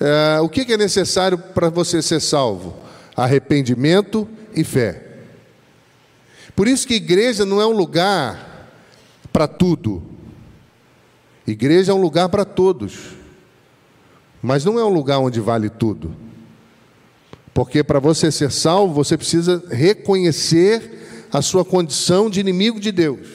é, 0.00 0.40
o 0.40 0.48
que 0.48 0.72
é 0.72 0.76
necessário 0.76 1.38
para 1.38 1.68
você 1.68 2.02
ser 2.02 2.20
salvo? 2.20 2.74
Arrependimento 3.14 4.28
e 4.56 4.64
fé. 4.64 5.20
Por 6.56 6.66
isso 6.66 6.84
que 6.84 6.94
igreja 6.94 7.46
não 7.46 7.60
é 7.60 7.66
um 7.66 7.76
lugar 7.76 8.72
para 9.32 9.46
tudo. 9.46 10.02
Igreja 11.46 11.92
é 11.92 11.94
um 11.94 12.02
lugar 12.02 12.28
para 12.28 12.44
todos. 12.44 13.17
Mas 14.42 14.64
não 14.64 14.78
é 14.78 14.84
um 14.84 14.92
lugar 14.92 15.18
onde 15.18 15.40
vale 15.40 15.68
tudo. 15.68 16.14
Porque 17.52 17.82
para 17.82 17.98
você 17.98 18.30
ser 18.30 18.52
salvo, 18.52 18.94
você 18.94 19.16
precisa 19.16 19.64
reconhecer 19.68 21.26
a 21.32 21.42
sua 21.42 21.64
condição 21.64 22.30
de 22.30 22.40
inimigo 22.40 22.78
de 22.78 22.92
Deus. 22.92 23.26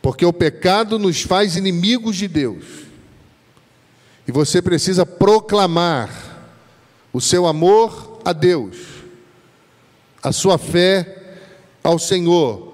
Porque 0.00 0.24
o 0.24 0.32
pecado 0.32 0.98
nos 0.98 1.22
faz 1.22 1.56
inimigos 1.56 2.16
de 2.16 2.28
Deus. 2.28 2.64
E 4.26 4.32
você 4.32 4.62
precisa 4.62 5.04
proclamar 5.04 6.10
o 7.12 7.20
seu 7.20 7.46
amor 7.46 8.20
a 8.24 8.32
Deus, 8.32 8.76
a 10.22 10.30
sua 10.30 10.56
fé 10.56 11.38
ao 11.82 11.98
Senhor. 11.98 12.72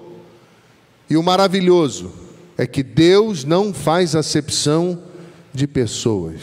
E 1.09 1.17
o 1.17 1.23
maravilhoso 1.23 2.13
é 2.57 2.67
que 2.67 2.83
Deus 2.83 3.43
não 3.43 3.73
faz 3.73 4.15
acepção 4.15 5.01
de 5.57 5.65
pessoas. 5.65 6.39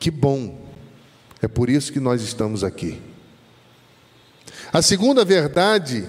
Que 0.00 0.10
bom, 0.10 0.58
é 1.40 1.46
por 1.46 1.70
isso 1.70 1.92
que 1.92 2.00
nós 2.00 2.20
estamos 2.20 2.64
aqui. 2.64 3.00
A 4.72 4.82
segunda 4.82 5.24
verdade, 5.24 6.04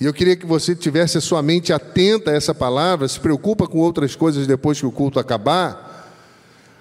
e 0.00 0.04
eu 0.04 0.12
queria 0.12 0.34
que 0.34 0.44
você 0.44 0.74
tivesse 0.74 1.16
a 1.16 1.20
sua 1.20 1.40
mente 1.40 1.72
atenta 1.72 2.32
a 2.32 2.34
essa 2.34 2.52
palavra, 2.52 3.06
se 3.06 3.20
preocupa 3.20 3.68
com 3.68 3.78
outras 3.78 4.16
coisas 4.16 4.44
depois 4.44 4.80
que 4.80 4.86
o 4.86 4.90
culto 4.90 5.20
acabar. 5.20 6.12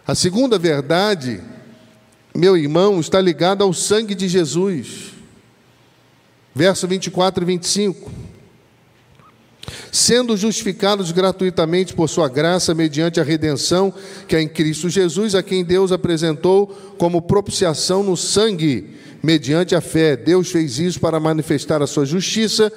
A 0.07 0.15
segunda 0.15 0.57
verdade, 0.57 1.39
meu 2.35 2.57
irmão, 2.57 2.99
está 2.99 3.21
ligada 3.21 3.63
ao 3.63 3.71
sangue 3.71 4.15
de 4.15 4.27
Jesus. 4.27 5.13
Verso 6.55 6.87
24 6.87 7.43
e 7.43 7.45
25 7.45 8.28
sendo 9.91 10.35
justificados 10.37 11.11
gratuitamente 11.11 11.93
por 11.93 12.07
sua 12.07 12.27
graça 12.27 12.73
mediante 12.73 13.19
a 13.19 13.23
redenção 13.23 13.93
que 14.27 14.35
é 14.35 14.41
em 14.41 14.47
Cristo 14.47 14.89
Jesus, 14.89 15.35
a 15.35 15.43
quem 15.43 15.63
Deus 15.63 15.91
apresentou 15.91 16.67
como 16.97 17.21
propiciação 17.21 18.03
no 18.03 18.15
sangue, 18.15 18.95
mediante 19.21 19.75
a 19.75 19.81
fé. 19.81 20.15
Deus 20.15 20.51
fez 20.51 20.79
isso 20.79 20.99
para 20.99 21.19
manifestar 21.19 21.81
a 21.81 21.87
sua 21.87 22.05
justiça, 22.05 22.71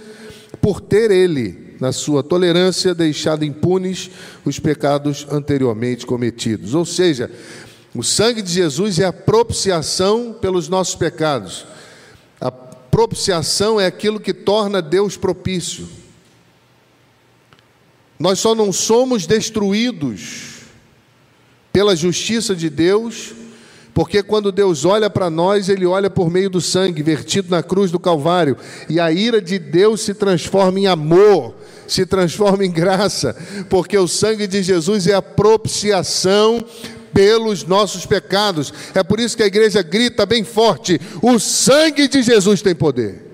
por 0.61 0.81
ter 0.81 1.11
ele, 1.11 1.77
na 1.81 1.93
sua 1.93 2.23
tolerância, 2.23 2.95
deixado 2.95 3.45
impunes 3.45 4.11
os 4.45 4.59
pecados 4.59 5.27
anteriormente 5.31 6.07
cometidos. 6.07 6.75
Ou 6.75 6.85
seja, 6.85 7.31
o 7.95 8.03
sangue 8.03 8.41
de 8.41 8.53
Jesus 8.53 8.99
é 8.99 9.05
a 9.05 9.13
propiciação 9.13 10.33
pelos 10.41 10.69
nossos 10.69 10.95
pecados. 10.95 11.67
A 12.41 12.51
propiciação 12.51 13.81
é 13.81 13.87
aquilo 13.87 14.21
que 14.21 14.33
torna 14.33 14.81
Deus 14.81 15.17
propício. 15.17 15.89
Nós 18.19 18.39
só 18.39 18.55
não 18.55 18.73
somos 18.73 19.27
destruídos 19.27 20.53
pela 21.73 21.97
justiça 21.97 22.55
de 22.55 22.69
Deus, 22.69 23.33
porque 23.95 24.23
quando 24.23 24.53
Deus 24.53 24.85
olha 24.85 25.11
para 25.11 25.29
nós, 25.29 25.69
Ele 25.69 25.87
olha 25.87 26.09
por 26.09 26.31
meio 26.31 26.49
do 26.49 26.61
sangue 26.61 27.03
vertido 27.03 27.51
na 27.51 27.63
cruz 27.63 27.91
do 27.91 27.99
Calvário, 27.99 28.57
e 28.89 29.01
a 29.01 29.11
ira 29.11 29.41
de 29.41 29.59
Deus 29.59 30.03
se 30.03 30.15
transforma 30.15 30.81
em 30.81 30.87
amor, 30.87 31.55
se 31.87 32.07
transforma 32.07 32.65
em 32.65 32.71
graça, 32.71 33.37
porque 33.69 33.97
o 33.99 34.09
sangue 34.09 34.47
de 34.47 34.63
Jesus 34.63 35.07
é 35.07 35.15
a 35.15 35.23
propiciação 35.23 36.65
pelos 37.13 37.65
nossos 37.65 38.07
pecados. 38.07 38.73
É 38.95 39.03
por 39.03 39.21
isso 39.21 39.37
que 39.37 39.43
a 39.43 39.47
igreja 39.47 39.83
grita 39.83 40.25
bem 40.25 40.45
forte: 40.45 41.01
o 41.21 41.39
sangue 41.39 42.09
de 42.09 42.23
Jesus 42.23 42.63
tem 42.63 42.75
poder. 42.75 43.32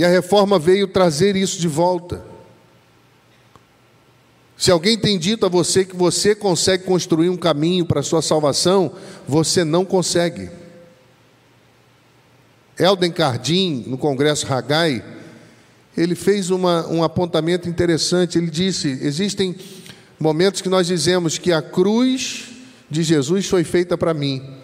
E 0.00 0.04
a 0.04 0.08
reforma 0.08 0.58
veio 0.58 0.88
trazer 0.88 1.36
isso 1.36 1.60
de 1.60 1.68
volta. 1.68 2.24
Se 4.56 4.70
alguém 4.70 4.96
tem 4.96 5.18
dito 5.18 5.44
a 5.44 5.48
você 5.50 5.84
que 5.84 5.94
você 5.94 6.34
consegue 6.34 6.84
construir 6.84 7.28
um 7.28 7.36
caminho 7.36 7.84
para 7.84 8.00
a 8.00 8.02
sua 8.02 8.22
salvação, 8.22 8.94
você 9.28 9.62
não 9.62 9.84
consegue. 9.84 10.48
Elden 12.78 13.12
Cardim, 13.12 13.84
no 13.88 13.98
Congresso 13.98 14.46
Ragai, 14.46 15.04
ele 15.94 16.14
fez 16.14 16.48
uma, 16.48 16.88
um 16.88 17.04
apontamento 17.04 17.68
interessante. 17.68 18.38
Ele 18.38 18.50
disse: 18.50 18.88
existem 19.02 19.54
momentos 20.18 20.62
que 20.62 20.70
nós 20.70 20.86
dizemos 20.86 21.36
que 21.36 21.52
a 21.52 21.60
cruz 21.60 22.48
de 22.88 23.02
Jesus 23.02 23.46
foi 23.46 23.64
feita 23.64 23.98
para 23.98 24.14
mim. 24.14 24.59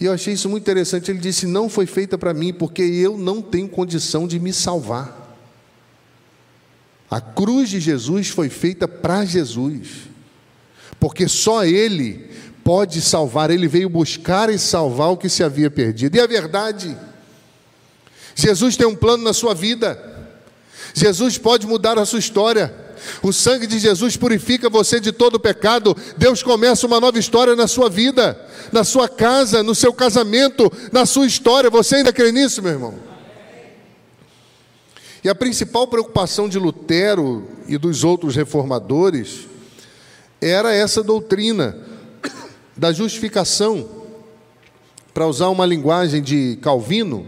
E 0.00 0.06
eu 0.06 0.12
achei 0.14 0.32
isso 0.32 0.48
muito 0.48 0.62
interessante. 0.62 1.10
Ele 1.10 1.20
disse: 1.20 1.46
Não 1.46 1.68
foi 1.68 1.84
feita 1.84 2.16
para 2.16 2.32
mim, 2.32 2.54
porque 2.54 2.82
eu 2.82 3.18
não 3.18 3.42
tenho 3.42 3.68
condição 3.68 4.26
de 4.26 4.40
me 4.40 4.52
salvar. 4.52 5.36
A 7.10 7.20
cruz 7.20 7.68
de 7.68 7.78
Jesus 7.78 8.28
foi 8.28 8.48
feita 8.48 8.88
para 8.88 9.24
Jesus, 9.24 10.08
porque 10.98 11.28
só 11.28 11.64
Ele 11.64 12.30
pode 12.64 13.02
salvar. 13.02 13.50
Ele 13.50 13.68
veio 13.68 13.90
buscar 13.90 14.48
e 14.48 14.58
salvar 14.58 15.10
o 15.10 15.16
que 15.18 15.28
se 15.28 15.44
havia 15.44 15.70
perdido. 15.70 16.16
E 16.16 16.20
a 16.20 16.26
verdade, 16.26 16.96
Jesus 18.34 18.76
tem 18.76 18.86
um 18.86 18.96
plano 18.96 19.22
na 19.22 19.34
sua 19.34 19.54
vida, 19.54 20.00
Jesus 20.94 21.36
pode 21.36 21.66
mudar 21.66 21.98
a 21.98 22.06
sua 22.06 22.18
história. 22.18 22.89
O 23.22 23.32
sangue 23.32 23.66
de 23.66 23.78
Jesus 23.78 24.16
purifica 24.16 24.68
você 24.68 25.00
de 25.00 25.12
todo 25.12 25.40
pecado. 25.40 25.96
Deus 26.16 26.42
começa 26.42 26.86
uma 26.86 27.00
nova 27.00 27.18
história 27.18 27.56
na 27.56 27.66
sua 27.66 27.88
vida, 27.88 28.38
na 28.72 28.84
sua 28.84 29.08
casa, 29.08 29.62
no 29.62 29.74
seu 29.74 29.92
casamento, 29.92 30.70
na 30.92 31.06
sua 31.06 31.26
história. 31.26 31.70
Você 31.70 31.96
ainda 31.96 32.12
crê 32.12 32.32
nisso, 32.32 32.62
meu 32.62 32.72
irmão? 32.72 32.94
E 35.22 35.28
a 35.28 35.34
principal 35.34 35.86
preocupação 35.86 36.48
de 36.48 36.58
Lutero 36.58 37.46
e 37.68 37.76
dos 37.76 38.04
outros 38.04 38.34
reformadores 38.36 39.46
era 40.40 40.74
essa 40.74 41.02
doutrina 41.02 41.76
da 42.76 42.92
justificação. 42.92 44.00
Para 45.12 45.26
usar 45.26 45.48
uma 45.48 45.66
linguagem 45.66 46.22
de 46.22 46.58
Calvino, 46.62 47.26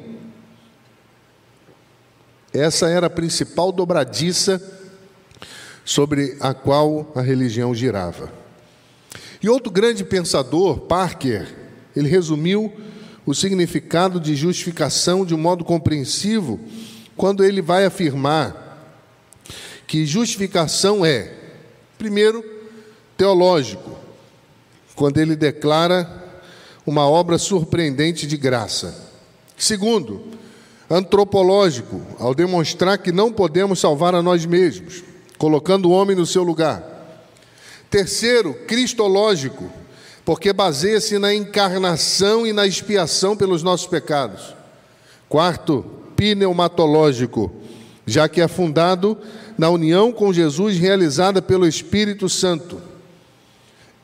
essa 2.53 2.89
era 2.89 3.09
a 3.09 3.11
principal 3.11 3.73
dobradiça 3.73 4.63
sobre 5.85 6.37
a 6.41 6.55
qual 6.55 7.11
a 7.15 7.21
religião 7.21 7.75
girava. 7.75 8.33
E 9.43 9.49
outro 9.49 9.73
grande 9.73 10.05
pensador, 10.05 10.81
Parker, 10.81 11.53
ele 11.97 12.09
resumiu 12.09 12.73
o 13.27 13.35
significado 13.35 14.21
de 14.21 14.35
justificação 14.35 15.25
de 15.25 15.35
um 15.35 15.39
modo 15.39 15.65
compreensivo 15.65 16.61
quando 17.17 17.45
ele 17.45 17.61
vai 17.61 17.85
afirmar 17.85 18.61
que 19.87 20.07
justificação 20.07 21.05
é, 21.05 21.35
primeiro, 21.99 22.45
teológico, 23.17 23.99
quando 24.95 25.19
ele 25.19 25.37
declara 25.37 26.23
uma 26.87 27.09
obra 27.09 27.37
surpreendente 27.39 28.27
de 28.27 28.37
graça. 28.37 29.11
Segundo, 29.57 30.23
antropológico, 30.89 32.01
ao 32.19 32.35
demonstrar 32.35 32.99
que 32.99 33.13
não 33.13 33.33
podemos 33.33 33.79
salvar 33.79 34.15
a 34.15 34.23
nós 34.23 34.47
mesmos 34.47 35.03
colocando 35.43 35.87
o 35.87 35.91
homem 35.91 36.15
no 36.15 36.25
seu 36.25 36.45
lugar. 36.45 36.85
Terceiro, 37.91 38.55
cristológico, 38.55 39.73
porque 40.25 40.53
baseia-se 40.53 41.19
na 41.19 41.35
encarnação 41.35 42.47
e 42.47 42.53
na 42.53 42.65
expiação 42.65 43.37
pelos 43.37 43.61
nossos 43.61 43.89
pecados. 43.89 44.55
Quarto, 45.29 45.85
pneumatológico, 46.15 47.51
já 48.07 48.29
que 48.29 48.41
é 48.41 48.47
fundado 48.47 49.19
na 49.59 49.69
união 49.69 50.13
com 50.13 50.33
Jesus 50.33 50.79
realizada 50.79 51.43
pelo 51.43 51.67
Espírito 51.67 52.29
Santo. 52.29 52.81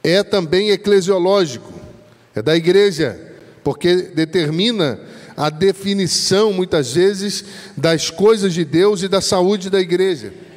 É 0.03 0.24
também 0.24 0.70
eclesiológico, 0.70 1.72
é 2.35 2.42
da 2.42 2.57
igreja, 2.57 3.16
porque 3.62 3.94
determina 3.94 4.98
a 5.37 5.51
definição, 5.51 6.53
muitas 6.53 6.94
vezes, 6.94 7.44
das 7.77 8.11
coisas 8.11 8.53
de 8.53 8.64
Deus 8.64 9.05
e 9.05 9.09
da 9.09 9.20
saúde 9.20 9.70
da 9.70 9.81
igreja 9.81 10.47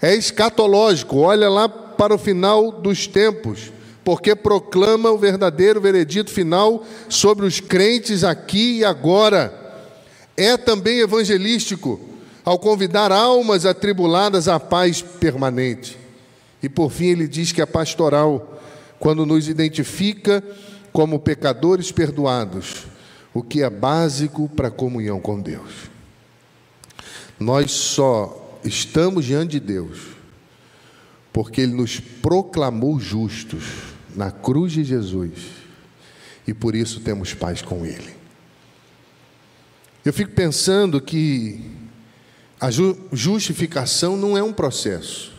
é 0.00 0.14
escatológico, 0.14 1.18
olha 1.18 1.48
lá 1.48 1.68
para 1.68 2.14
o 2.14 2.18
final 2.18 2.72
dos 2.72 3.06
tempos, 3.06 3.70
porque 4.02 4.34
proclama 4.34 5.10
o 5.10 5.18
verdadeiro 5.18 5.80
veredito 5.80 6.30
final 6.30 6.84
sobre 7.08 7.44
os 7.44 7.60
crentes 7.60 8.24
aqui 8.24 8.78
e 8.78 8.84
agora. 8.84 9.56
É 10.36 10.56
também 10.56 11.00
evangelístico, 11.00 12.00
ao 12.42 12.58
convidar 12.58 13.12
almas 13.12 13.66
atribuladas 13.66 14.48
à 14.48 14.58
paz 14.58 15.02
permanente. 15.02 15.98
E 16.62 16.68
por 16.68 16.90
fim, 16.90 17.06
ele 17.08 17.28
diz 17.28 17.52
que 17.52 17.60
é 17.60 17.66
pastoral, 17.66 18.58
quando 18.98 19.26
nos 19.26 19.48
identifica 19.48 20.42
como 20.92 21.18
pecadores 21.18 21.92
perdoados, 21.92 22.86
o 23.34 23.42
que 23.42 23.62
é 23.62 23.68
básico 23.68 24.48
para 24.48 24.68
a 24.68 24.72
comunhão 24.72 25.20
com 25.20 25.40
Deus. 25.40 25.90
Nós 27.38 27.70
só 27.70 28.39
estamos 28.64 29.24
diante 29.24 29.52
de 29.52 29.60
Deus, 29.60 29.98
porque 31.32 31.60
Ele 31.60 31.72
nos 31.72 32.00
proclamou 32.00 32.98
justos 32.98 33.64
na 34.14 34.30
cruz 34.30 34.72
de 34.72 34.84
Jesus 34.84 35.32
e 36.46 36.54
por 36.54 36.74
isso 36.74 37.00
temos 37.00 37.34
paz 37.34 37.62
com 37.62 37.86
Ele. 37.86 38.14
Eu 40.04 40.12
fico 40.12 40.32
pensando 40.32 41.00
que 41.00 41.60
a 42.60 42.68
justificação 43.12 44.16
não 44.16 44.36
é 44.36 44.42
um 44.42 44.52
processo, 44.52 45.32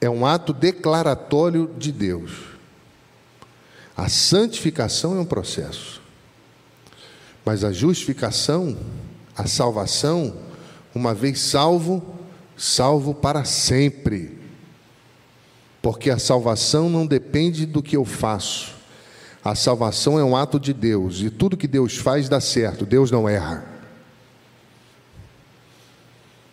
é 0.00 0.08
um 0.08 0.24
ato 0.24 0.52
declaratório 0.52 1.74
de 1.78 1.92
Deus. 1.92 2.32
A 3.96 4.08
santificação 4.08 5.16
é 5.16 5.20
um 5.20 5.26
processo, 5.26 6.00
mas 7.44 7.64
a 7.64 7.70
justificação, 7.70 8.76
a 9.36 9.46
salvação, 9.46 10.49
uma 10.94 11.14
vez 11.14 11.40
salvo, 11.40 12.02
salvo 12.56 13.14
para 13.14 13.44
sempre. 13.44 14.38
porque 15.82 16.10
a 16.10 16.18
salvação 16.18 16.90
não 16.90 17.06
depende 17.06 17.64
do 17.64 17.82
que 17.82 17.96
eu 17.96 18.04
faço. 18.04 18.74
A 19.42 19.54
salvação 19.54 20.18
é 20.18 20.24
um 20.24 20.36
ato 20.36 20.60
de 20.60 20.74
Deus 20.74 21.22
e 21.22 21.30
tudo 21.30 21.56
que 21.56 21.66
Deus 21.66 21.96
faz 21.96 22.28
dá 22.28 22.38
certo, 22.40 22.84
Deus 22.84 23.10
não 23.10 23.26
erra. 23.26 23.64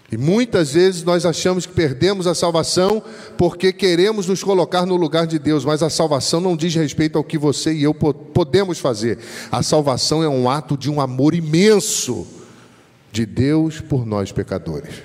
E 0.09 0.15
muitas 0.15 0.71
vezes 0.71 1.03
nós 1.03 1.25
achamos 1.25 1.65
que 1.65 1.73
perdemos 1.73 2.27
a 2.27 2.33
salvação 2.33 3.03
porque 3.37 3.73
queremos 3.73 4.25
nos 4.25 4.41
colocar 4.41 4.85
no 4.85 4.95
lugar 4.95 5.27
de 5.27 5.37
Deus, 5.37 5.65
mas 5.65 5.83
a 5.83 5.89
salvação 5.89 6.39
não 6.39 6.55
diz 6.55 6.73
respeito 6.73 7.17
ao 7.17 7.23
que 7.25 7.37
você 7.37 7.73
e 7.73 7.83
eu 7.83 7.93
podemos 7.93 8.79
fazer. 8.79 9.19
A 9.51 9.61
salvação 9.61 10.23
é 10.23 10.29
um 10.29 10.49
ato 10.49 10.77
de 10.77 10.89
um 10.89 11.01
amor 11.01 11.35
imenso 11.35 12.25
de 13.17 13.25
Deus 13.25 13.81
por 13.81 14.05
nós 14.05 14.31
pecadores. 14.31 15.01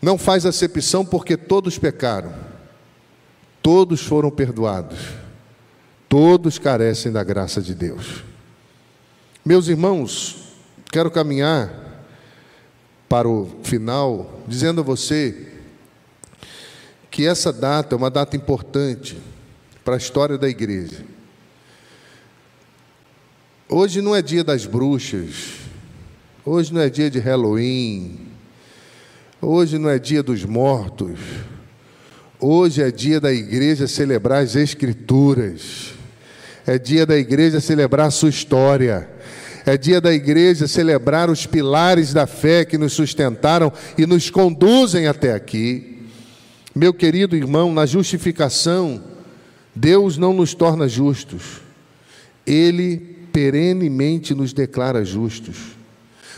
Não 0.00 0.16
faz 0.16 0.46
acepção 0.46 1.04
porque 1.04 1.36
todos 1.36 1.78
pecaram, 1.78 2.32
todos 3.60 4.00
foram 4.00 4.30
perdoados, 4.30 4.98
todos 6.08 6.58
carecem 6.58 7.12
da 7.12 7.22
graça 7.22 7.60
de 7.60 7.74
Deus. 7.74 8.24
Meus 9.44 9.68
irmãos, 9.68 10.54
quero 10.90 11.10
caminhar 11.10 11.70
para 13.06 13.28
o 13.28 13.60
final, 13.62 14.40
dizendo 14.48 14.80
a 14.80 14.84
você 14.84 15.52
que 17.10 17.26
essa 17.26 17.52
data 17.52 17.94
é 17.94 17.98
uma 17.98 18.10
data 18.10 18.34
importante 18.34 19.18
para 19.84 19.92
a 19.92 19.98
história 19.98 20.38
da 20.38 20.48
igreja. 20.48 21.04
Hoje 23.68 24.00
não 24.00 24.16
é 24.16 24.22
dia 24.22 24.42
das 24.42 24.64
bruxas, 24.64 25.61
hoje 26.44 26.72
não 26.72 26.80
é 26.80 26.90
dia 26.90 27.10
de 27.10 27.18
Halloween, 27.18 28.18
hoje 29.40 29.78
não 29.78 29.88
é 29.88 29.98
dia 29.98 30.22
dos 30.22 30.44
mortos, 30.44 31.18
hoje 32.40 32.82
é 32.82 32.90
dia 32.90 33.20
da 33.20 33.32
igreja 33.32 33.86
celebrar 33.86 34.42
as 34.42 34.56
Escrituras, 34.56 35.94
é 36.66 36.78
dia 36.78 37.04
da 37.06 37.16
igreja 37.16 37.60
celebrar 37.60 38.08
a 38.08 38.10
sua 38.10 38.28
história. 38.28 39.08
É 39.64 39.76
dia 39.76 40.00
da 40.00 40.12
igreja 40.12 40.66
celebrar 40.66 41.30
os 41.30 41.46
pilares 41.46 42.12
da 42.12 42.26
fé 42.26 42.64
que 42.64 42.76
nos 42.76 42.94
sustentaram 42.94 43.72
e 43.96 44.04
nos 44.06 44.28
conduzem 44.28 45.06
até 45.06 45.32
aqui. 45.32 46.00
Meu 46.74 46.92
querido 46.92 47.36
irmão, 47.36 47.72
na 47.72 47.86
justificação, 47.86 49.02
Deus 49.74 50.18
não 50.18 50.32
nos 50.32 50.52
torna 50.54 50.88
justos, 50.88 51.60
Ele 52.46 52.96
perenemente 53.32 54.34
nos 54.34 54.52
declara 54.52 55.04
justos, 55.04 55.56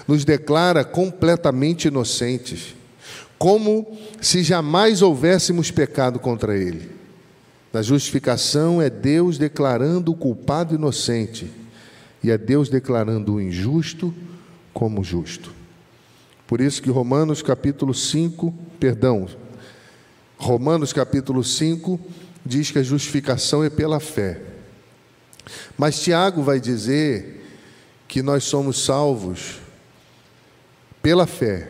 nos 0.07 0.25
declara 0.25 0.85
completamente 0.85 1.88
inocentes, 1.88 2.75
como 3.38 3.97
se 4.21 4.43
jamais 4.43 5.03
houvéssemos 5.03 5.71
pecado 5.71 6.19
contra 6.19 6.57
Ele. 6.57 6.90
Na 7.73 7.83
justificação 7.83 8.81
é 8.81 8.88
Deus 8.88 9.37
declarando 9.37 10.12
o 10.12 10.17
culpado 10.17 10.75
inocente 10.75 11.51
e 12.23 12.31
é 12.31 12.38
Deus 12.38 12.69
declarando 12.69 13.35
o 13.35 13.40
injusto 13.40 14.14
como 14.73 15.03
justo. 15.03 15.53
Por 16.47 16.61
isso 16.61 16.81
que 16.81 16.90
Romanos 16.90 17.43
capítulo 17.43 17.93
5, 17.93 18.55
perdão, 18.79 19.27
Romanos 20.37 20.93
capítulo 20.93 21.43
5 21.43 21.99
diz 22.45 22.71
que 22.71 22.79
a 22.79 22.83
justificação 22.83 23.64
é 23.64 23.71
pela 23.71 23.99
fé. 23.99 24.40
Mas 25.77 26.01
Tiago 26.01 26.43
vai 26.43 26.61
dizer 26.61 27.45
que 28.07 28.23
nós 28.23 28.45
somos 28.45 28.85
salvos 28.85 29.63
pela 31.05 31.27
fé, 31.27 31.69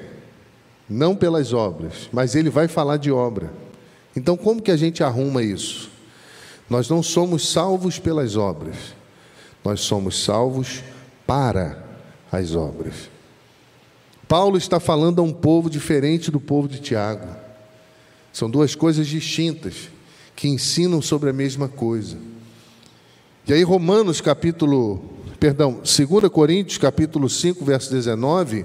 não 0.88 1.16
pelas 1.16 1.53
obras, 1.53 2.09
mas 2.12 2.37
ele 2.37 2.49
vai 2.49 2.68
falar 2.68 2.99
de 2.99 3.11
obra. 3.11 3.53
Então, 4.14 4.37
como 4.37 4.62
que 4.62 4.70
a 4.70 4.77
gente 4.77 5.03
arruma 5.03 5.42
isso? 5.42 5.90
Nós 6.70 6.88
não 6.88 7.03
somos 7.03 7.49
salvos 7.49 7.99
pelas 7.99 8.37
obras, 8.37 8.77
nós 9.64 9.81
somos 9.81 10.23
salvos 10.23 10.85
para 11.27 11.85
as 12.31 12.55
obras. 12.55 13.11
Paulo 14.29 14.57
está 14.57 14.79
falando 14.79 15.18
a 15.18 15.25
um 15.25 15.33
povo 15.33 15.68
diferente 15.68 16.31
do 16.31 16.38
povo 16.38 16.68
de 16.68 16.79
Tiago. 16.79 17.27
São 18.33 18.49
duas 18.49 18.77
coisas 18.77 19.05
distintas 19.05 19.88
que 20.37 20.47
ensinam 20.47 21.03
sobre 21.03 21.31
a 21.31 21.33
mesma 21.33 21.66
coisa. 21.66 22.16
E 23.49 23.53
aí 23.53 23.64
Romanos 23.64 24.20
capítulo, 24.20 25.03
perdão, 25.40 25.81
2 25.83 26.29
Coríntios 26.31 26.79
capítulo 26.79 27.29
5, 27.29 27.64
verso 27.64 27.90
19, 27.90 28.64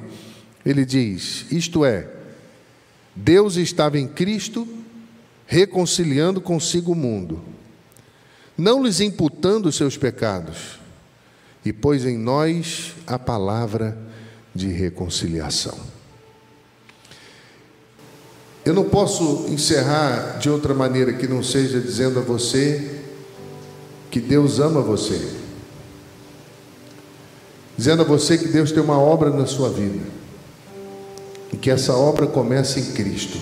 ele 0.65 0.85
diz: 0.85 1.45
Isto 1.51 1.85
é, 1.85 2.07
Deus 3.15 3.55
estava 3.55 3.97
em 3.97 4.07
Cristo 4.07 4.67
reconciliando 5.45 6.39
consigo 6.39 6.91
o 6.91 6.95
mundo, 6.95 7.41
não 8.57 8.83
lhes 8.83 8.99
imputando 8.99 9.65
os 9.67 9.75
seus 9.75 9.97
pecados 9.97 10.79
e 11.65 11.73
pôs 11.73 12.05
em 12.05 12.17
nós 12.17 12.93
a 13.07 13.17
palavra 13.17 13.97
de 14.53 14.67
reconciliação. 14.67 15.77
Eu 18.63 18.73
não 18.73 18.83
posso 18.83 19.47
encerrar 19.49 20.37
de 20.37 20.49
outra 20.49 20.73
maneira 20.73 21.13
que 21.13 21.27
não 21.27 21.41
seja 21.41 21.79
dizendo 21.79 22.19
a 22.19 22.21
você 22.21 23.01
que 24.11 24.19
Deus 24.19 24.59
ama 24.59 24.81
você. 24.81 25.19
Dizendo 27.77 28.01
a 28.01 28.05
você 28.05 28.37
que 28.37 28.47
Deus 28.47 28.71
tem 28.71 28.83
uma 28.83 28.99
obra 28.99 29.29
na 29.29 29.45
sua 29.45 29.69
vida. 29.69 30.18
E 31.51 31.57
que 31.57 31.69
essa 31.69 31.93
obra 31.95 32.27
começa 32.27 32.79
em 32.79 32.91
Cristo. 32.93 33.37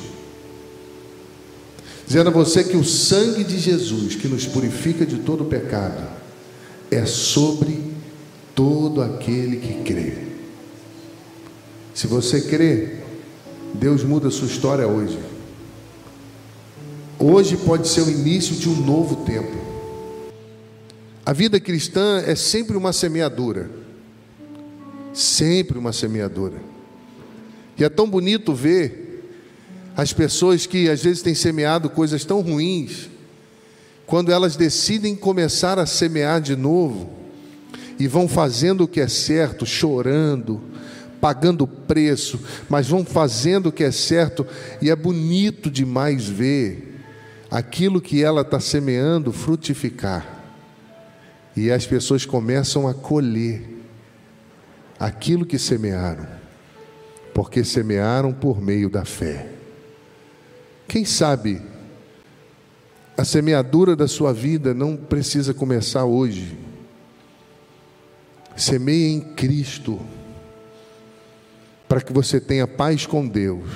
Dizendo 2.06 2.30
a 2.30 2.34
você 2.34 2.64
que 2.64 2.78
o 2.78 2.84
sangue 2.86 3.44
de 3.44 3.60
Jesus, 3.60 4.16
que 4.16 4.28
nos 4.28 4.46
purifica 4.46 5.06
de 5.06 5.18
todo 5.18 5.46
pecado, 5.46 6.08
é 6.90 7.06
sobre 7.06 7.84
todo 8.56 9.02
aquele 9.02 9.58
que 9.58 9.84
crê. 9.84 10.14
Se 11.94 12.08
você 12.08 12.42
crê, 12.42 12.98
Deus 13.74 14.04
muda 14.04 14.30
a 14.30 14.32
sua 14.32 14.48
história 14.48 14.88
hoje. 14.88 15.20
Hoje 17.20 17.58
pode 17.58 17.88
ser 17.88 18.02
o 18.02 18.10
início 18.10 18.56
de 18.56 18.70
um 18.70 18.86
novo 18.86 19.26
tempo. 19.26 19.58
A 21.26 21.34
vida 21.34 21.60
cristã 21.60 22.24
é 22.26 22.36
sempre 22.36 22.78
uma 22.78 22.94
semeadura. 22.94 23.70
Sempre 25.14 25.78
uma 25.78 25.92
semeadura. 25.92 26.56
E 27.78 27.84
é 27.84 27.90
tão 27.90 28.10
bonito 28.10 28.54
ver 28.54 29.08
as 29.96 30.14
pessoas 30.14 30.66
que 30.66 30.90
às 30.90 31.04
vezes 31.04 31.22
têm 31.22 31.36
semeado 31.36 31.90
coisas 31.90 32.24
tão 32.24 32.42
ruins, 32.42 33.10
quando 34.06 34.32
elas 34.32 34.56
decidem 34.56 35.16
começar 35.16 35.78
a 35.80 35.86
semear 35.86 36.40
de 36.40 36.56
novo, 36.56 37.10
e 38.00 38.08
vão 38.08 38.28
fazendo 38.28 38.84
o 38.84 38.88
que 38.88 39.02
é 39.02 39.08
certo, 39.08 39.66
chorando, 39.66 40.62
pagando 41.20 41.68
preço, 41.68 42.40
mas 42.70 42.88
vão 42.88 43.04
fazendo 43.04 43.68
o 43.68 43.72
que 43.72 43.84
é 43.84 43.92
certo, 43.92 44.46
e 44.82 44.90
é 44.90 44.96
bonito 44.96 45.70
demais 45.70 46.28
ver 46.28 47.02
aquilo 47.50 48.00
que 48.00 48.24
ela 48.24 48.42
está 48.42 48.60
semeando 48.60 49.34
frutificar. 49.34 50.36
E 51.56 51.72
as 51.72 51.88
pessoas 51.88 52.24
começam 52.24 52.88
a 52.88 52.94
colher 52.94 53.64
aquilo 55.00 55.46
que 55.46 55.58
semearam, 55.58 56.28
porque 57.38 57.64
semearam 57.64 58.34
por 58.34 58.60
meio 58.60 58.90
da 58.90 59.06
fé. 59.06 59.48
Quem 60.88 61.06
sabe 61.06 61.62
a 63.16 63.24
semeadura 63.24 63.96
da 63.96 64.08
sua 64.08 64.34
vida 64.34 64.74
não 64.74 64.98
precisa 64.98 65.54
começar 65.54 66.04
hoje 66.04 66.58
Semeie 68.56 69.14
em 69.14 69.22
Cristo, 69.36 70.02
para 71.88 72.02
que 72.02 72.12
você 72.12 72.42
tenha 72.42 72.68
paz 72.68 73.06
com 73.06 73.28
Deus, 73.28 73.70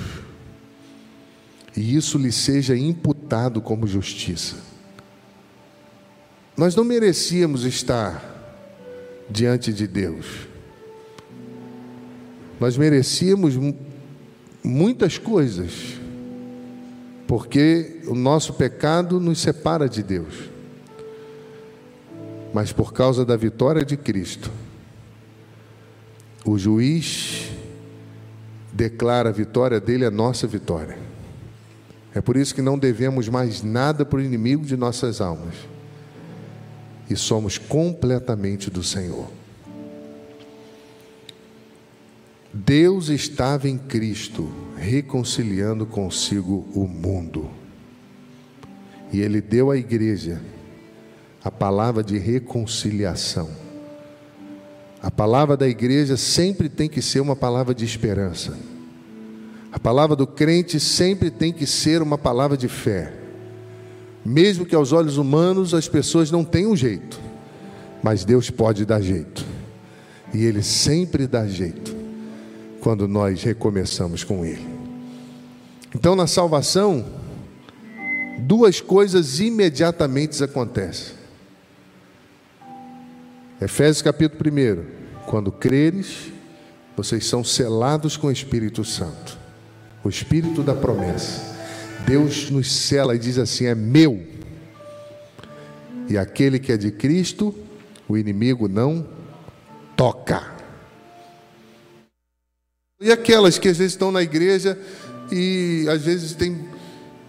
e 1.76 1.94
isso 1.94 2.18
lhe 2.18 2.32
seja 2.32 2.76
imputado 2.76 3.62
como 3.62 3.86
justiça. 3.86 4.56
Nós 6.56 6.74
não 6.74 6.82
merecíamos 6.82 7.64
estar 7.64 8.24
diante 9.30 9.72
de 9.72 9.86
Deus, 9.86 10.48
nós 12.62 12.78
merecíamos 12.78 13.58
muitas 14.62 15.18
coisas, 15.18 15.98
porque 17.26 18.02
o 18.06 18.14
nosso 18.14 18.52
pecado 18.52 19.18
nos 19.18 19.40
separa 19.40 19.88
de 19.88 20.00
Deus, 20.00 20.48
mas 22.54 22.72
por 22.72 22.92
causa 22.92 23.24
da 23.24 23.36
vitória 23.36 23.84
de 23.84 23.96
Cristo, 23.96 24.48
o 26.44 26.56
juiz 26.56 27.50
declara 28.72 29.30
a 29.30 29.32
vitória 29.32 29.80
dele 29.80 30.04
a 30.04 30.10
nossa 30.10 30.46
vitória. 30.46 30.96
É 32.14 32.20
por 32.20 32.36
isso 32.36 32.54
que 32.54 32.62
não 32.62 32.78
devemos 32.78 33.28
mais 33.28 33.60
nada 33.64 34.04
para 34.04 34.20
o 34.20 34.22
inimigo 34.22 34.64
de 34.64 34.76
nossas 34.76 35.20
almas. 35.20 35.56
E 37.10 37.16
somos 37.16 37.58
completamente 37.58 38.70
do 38.70 38.84
Senhor. 38.84 39.41
Deus 42.52 43.08
estava 43.08 43.66
em 43.66 43.78
Cristo, 43.78 44.52
reconciliando 44.76 45.86
consigo 45.86 46.68
o 46.74 46.86
mundo. 46.86 47.48
E 49.10 49.20
ele 49.20 49.40
deu 49.40 49.70
à 49.70 49.76
igreja 49.76 50.38
a 51.42 51.50
palavra 51.50 52.02
de 52.02 52.18
reconciliação. 52.18 53.48
A 55.02 55.10
palavra 55.10 55.56
da 55.56 55.66
igreja 55.66 56.16
sempre 56.16 56.68
tem 56.68 56.90
que 56.90 57.00
ser 57.00 57.20
uma 57.20 57.34
palavra 57.34 57.74
de 57.74 57.86
esperança. 57.86 58.56
A 59.72 59.78
palavra 59.78 60.14
do 60.14 60.26
crente 60.26 60.78
sempre 60.78 61.30
tem 61.30 61.54
que 61.54 61.66
ser 61.66 62.02
uma 62.02 62.18
palavra 62.18 62.56
de 62.56 62.68
fé. 62.68 63.14
Mesmo 64.24 64.66
que 64.66 64.74
aos 64.74 64.92
olhos 64.92 65.16
humanos 65.16 65.72
as 65.72 65.88
pessoas 65.88 66.30
não 66.30 66.44
tenham 66.44 66.76
jeito, 66.76 67.18
mas 68.02 68.26
Deus 68.26 68.50
pode 68.50 68.84
dar 68.84 69.00
jeito. 69.00 69.42
E 70.34 70.44
Ele 70.44 70.62
sempre 70.62 71.26
dá 71.26 71.46
jeito 71.46 72.01
quando 72.82 73.06
nós 73.06 73.42
recomeçamos 73.44 74.24
com 74.24 74.44
Ele. 74.44 74.66
Então, 75.94 76.16
na 76.16 76.26
salvação, 76.26 77.04
duas 78.40 78.80
coisas 78.80 79.38
imediatamente 79.38 80.42
acontecem. 80.42 81.14
Efésios 83.60 84.02
capítulo 84.02 84.50
1: 84.50 84.84
Quando 85.26 85.52
creres, 85.52 86.32
vocês 86.96 87.24
são 87.24 87.44
selados 87.44 88.16
com 88.16 88.26
o 88.26 88.32
Espírito 88.32 88.84
Santo, 88.84 89.38
o 90.02 90.08
Espírito 90.08 90.62
da 90.62 90.74
promessa. 90.74 91.52
Deus 92.04 92.50
nos 92.50 92.72
sela 92.72 93.14
e 93.14 93.18
diz 93.18 93.38
assim: 93.38 93.66
é 93.66 93.74
meu. 93.74 94.20
E 96.08 96.18
aquele 96.18 96.58
que 96.58 96.72
é 96.72 96.76
de 96.76 96.90
Cristo, 96.90 97.54
o 98.08 98.18
inimigo 98.18 98.66
não 98.66 99.06
toca. 99.96 100.51
E 103.02 103.10
aquelas 103.10 103.58
que 103.58 103.68
às 103.68 103.78
vezes 103.78 103.94
estão 103.94 104.12
na 104.12 104.22
igreja 104.22 104.78
e 105.32 105.86
às 105.90 106.02
vezes 106.02 106.34
tem 106.34 106.56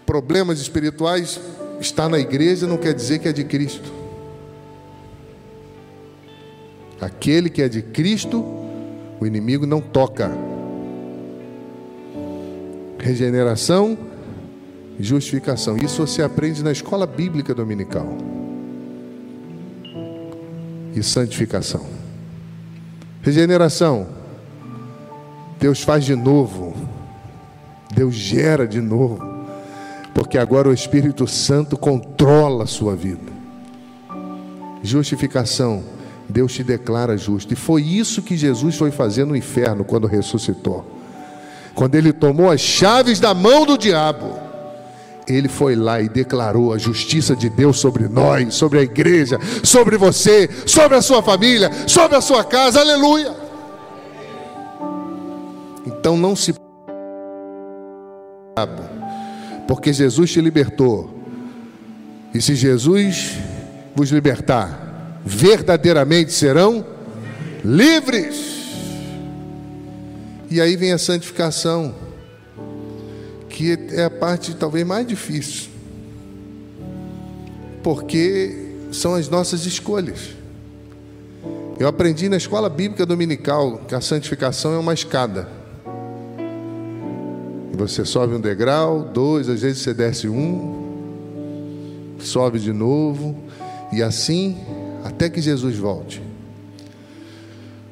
problemas 0.06 0.60
espirituais, 0.60 1.40
está 1.80 2.08
na 2.08 2.16
igreja 2.16 2.64
não 2.64 2.76
quer 2.76 2.94
dizer 2.94 3.18
que 3.18 3.26
é 3.26 3.32
de 3.32 3.42
Cristo. 3.42 3.92
Aquele 7.00 7.50
que 7.50 7.60
é 7.60 7.68
de 7.68 7.82
Cristo, 7.82 8.40
o 9.20 9.26
inimigo 9.26 9.66
não 9.66 9.80
toca. 9.80 10.30
Regeneração, 13.00 13.98
justificação. 15.00 15.76
Isso 15.76 16.06
você 16.06 16.22
aprende 16.22 16.62
na 16.62 16.70
escola 16.70 17.04
bíblica 17.04 17.52
dominical. 17.52 18.16
E 20.94 21.02
santificação. 21.02 21.84
Regeneração. 23.22 24.23
Deus 25.64 25.82
faz 25.82 26.04
de 26.04 26.14
novo. 26.14 26.74
Deus 27.94 28.14
gera 28.14 28.68
de 28.68 28.82
novo. 28.82 29.18
Porque 30.12 30.36
agora 30.36 30.68
o 30.68 30.74
Espírito 30.74 31.26
Santo 31.26 31.74
controla 31.74 32.64
a 32.64 32.66
sua 32.66 32.94
vida. 32.94 33.32
Justificação. 34.82 35.82
Deus 36.28 36.52
te 36.52 36.62
declara 36.62 37.16
justo. 37.16 37.54
E 37.54 37.56
foi 37.56 37.80
isso 37.80 38.20
que 38.20 38.36
Jesus 38.36 38.76
foi 38.76 38.90
fazer 38.90 39.24
no 39.24 39.34
inferno 39.34 39.86
quando 39.86 40.06
ressuscitou. 40.06 40.84
Quando 41.74 41.94
ele 41.94 42.12
tomou 42.12 42.50
as 42.50 42.60
chaves 42.60 43.18
da 43.18 43.32
mão 43.32 43.64
do 43.64 43.78
diabo, 43.78 44.38
ele 45.26 45.48
foi 45.48 45.74
lá 45.74 45.98
e 45.98 46.10
declarou 46.10 46.74
a 46.74 46.78
justiça 46.78 47.34
de 47.34 47.48
Deus 47.48 47.78
sobre 47.78 48.06
nós, 48.06 48.54
sobre 48.54 48.80
a 48.80 48.82
igreja, 48.82 49.40
sobre 49.62 49.96
você, 49.96 50.46
sobre 50.66 50.98
a 50.98 51.00
sua 51.00 51.22
família, 51.22 51.70
sobre 51.86 52.18
a 52.18 52.20
sua 52.20 52.44
casa. 52.44 52.80
Aleluia! 52.80 53.43
Então 56.04 56.18
não 56.18 56.36
se 56.36 56.52
porque 59.66 59.90
Jesus 59.90 60.30
te 60.30 60.38
libertou. 60.38 61.18
E 62.34 62.42
se 62.42 62.54
Jesus 62.54 63.38
vos 63.96 64.10
libertar, 64.10 65.22
verdadeiramente 65.24 66.30
serão 66.30 66.84
livres. 67.64 68.36
E 70.50 70.60
aí 70.60 70.76
vem 70.76 70.92
a 70.92 70.98
santificação, 70.98 71.94
que 73.48 73.72
é 73.92 74.04
a 74.04 74.10
parte 74.10 74.54
talvez 74.54 74.86
mais 74.86 75.06
difícil, 75.06 75.70
porque 77.82 78.74
são 78.92 79.14
as 79.14 79.30
nossas 79.30 79.64
escolhas. 79.64 80.34
Eu 81.80 81.88
aprendi 81.88 82.28
na 82.28 82.36
escola 82.36 82.68
bíblica 82.68 83.06
dominical 83.06 83.78
que 83.88 83.94
a 83.94 84.02
santificação 84.02 84.74
é 84.74 84.78
uma 84.78 84.92
escada. 84.92 85.63
Você 87.76 88.04
sobe 88.04 88.34
um 88.34 88.40
degrau, 88.40 89.02
dois, 89.02 89.48
às 89.48 89.62
vezes 89.62 89.78
você 89.78 89.92
desce 89.92 90.28
um, 90.28 92.14
sobe 92.18 92.58
de 92.58 92.72
novo, 92.72 93.36
e 93.92 94.02
assim 94.02 94.56
até 95.04 95.28
que 95.28 95.40
Jesus 95.40 95.76
volte. 95.76 96.22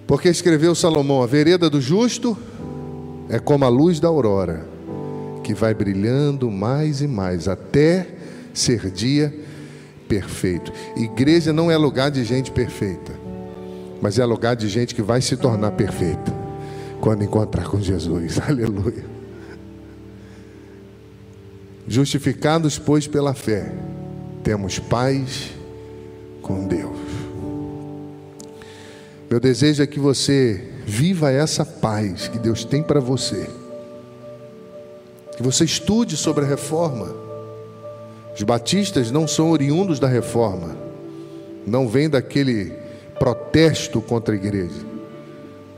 Porque 0.06 0.28
escreveu 0.28 0.74
Salomão: 0.74 1.22
a 1.22 1.26
vereda 1.26 1.68
do 1.68 1.80
justo 1.80 2.36
é 3.28 3.38
como 3.38 3.64
a 3.64 3.68
luz 3.68 3.98
da 3.98 4.08
aurora, 4.08 4.66
que 5.42 5.54
vai 5.54 5.74
brilhando 5.74 6.50
mais 6.50 7.00
e 7.00 7.06
mais 7.06 7.48
até 7.48 8.06
ser 8.54 8.90
dia 8.90 9.34
perfeito. 10.08 10.72
Igreja 10.96 11.52
não 11.52 11.70
é 11.70 11.76
lugar 11.76 12.10
de 12.10 12.24
gente 12.24 12.50
perfeita, 12.50 13.12
mas 14.00 14.18
é 14.18 14.24
lugar 14.24 14.54
de 14.54 14.68
gente 14.68 14.94
que 14.94 15.02
vai 15.02 15.20
se 15.20 15.36
tornar 15.36 15.72
perfeita 15.72 16.32
quando 17.00 17.24
encontrar 17.24 17.64
com 17.64 17.80
Jesus. 17.80 18.38
Aleluia. 18.46 19.11
Justificados, 21.86 22.78
pois, 22.78 23.06
pela 23.06 23.34
fé, 23.34 23.72
temos 24.42 24.78
paz 24.78 25.50
com 26.40 26.66
Deus. 26.66 26.96
Meu 29.30 29.40
desejo 29.40 29.82
é 29.82 29.86
que 29.86 29.98
você 29.98 30.68
viva 30.84 31.30
essa 31.30 31.64
paz 31.64 32.28
que 32.28 32.38
Deus 32.38 32.64
tem 32.64 32.82
para 32.82 33.00
você. 33.00 33.48
Que 35.36 35.42
você 35.42 35.64
estude 35.64 36.16
sobre 36.16 36.44
a 36.44 36.48
reforma. 36.48 37.14
Os 38.34 38.42
batistas 38.42 39.10
não 39.10 39.26
são 39.26 39.50
oriundos 39.50 39.98
da 39.98 40.08
reforma, 40.08 40.76
não 41.66 41.88
vêm 41.88 42.08
daquele 42.08 42.72
protesto 43.18 44.00
contra 44.00 44.34
a 44.34 44.36
igreja. 44.36 44.80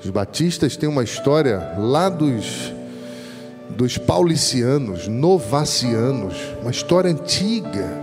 Os 0.03 0.11
batistas 0.11 0.77
têm 0.77 0.89
uma 0.89 1.03
história 1.03 1.75
lá 1.79 2.09
dos 2.09 2.73
dos 3.77 3.99
paulicianos, 3.99 5.09
novacianos, 5.09 6.37
uma 6.61 6.71
história 6.71 7.11
antiga. 7.11 8.03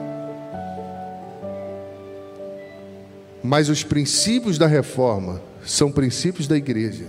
Mas 3.43 3.69
os 3.69 3.83
princípios 3.83 4.57
da 4.57 4.67
reforma 4.67 5.41
são 5.65 5.91
princípios 5.91 6.47
da 6.47 6.57
igreja. 6.57 7.05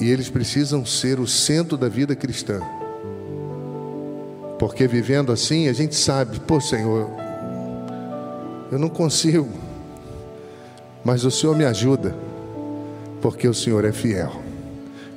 E 0.00 0.08
eles 0.08 0.28
precisam 0.28 0.84
ser 0.84 1.20
o 1.20 1.26
centro 1.26 1.76
da 1.76 1.88
vida 1.88 2.14
cristã. 2.16 2.60
Porque 4.58 4.86
vivendo 4.86 5.32
assim, 5.32 5.68
a 5.68 5.72
gente 5.72 5.94
sabe, 5.94 6.40
pô, 6.40 6.60
Senhor, 6.60 7.10
eu 8.70 8.78
não 8.78 8.88
consigo, 8.88 9.48
mas 11.04 11.24
o 11.24 11.30
Senhor 11.30 11.56
me 11.56 11.64
ajuda, 11.64 12.14
porque 13.20 13.46
o 13.46 13.54
Senhor 13.54 13.84
é 13.84 13.92
fiel. 13.92 14.43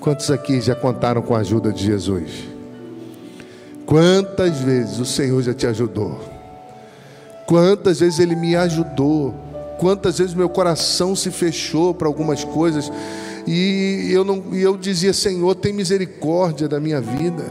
Quantos 0.08 0.32
aqui 0.32 0.62
já 0.62 0.74
contaram 0.74 1.22
com 1.22 1.36
a 1.36 1.40
ajuda 1.40 1.70
de 1.70 1.84
Jesus? 1.84 2.46
Quantas 3.86 4.58
vezes 4.60 5.00
o 5.00 5.06
Senhor 5.06 5.42
já 5.42 5.54
te 5.54 5.68
ajudou? 5.68 6.18
Quantas 7.46 8.00
vezes 8.00 8.18
Ele 8.18 8.34
me 8.34 8.56
ajudou? 8.56 9.36
Quantas 9.78 10.18
vezes 10.18 10.34
meu 10.34 10.48
coração 10.48 11.14
se 11.14 11.30
fechou 11.30 11.94
para 11.94 12.08
algumas 12.08 12.46
coisas 12.46 12.90
e 13.46 14.08
eu 14.10 14.24
não, 14.24 14.46
e 14.54 14.62
eu 14.62 14.78
dizia 14.78 15.12
Senhor 15.12 15.54
tem 15.56 15.74
misericórdia 15.74 16.70
da 16.70 16.80
minha 16.80 17.02
vida. 17.02 17.44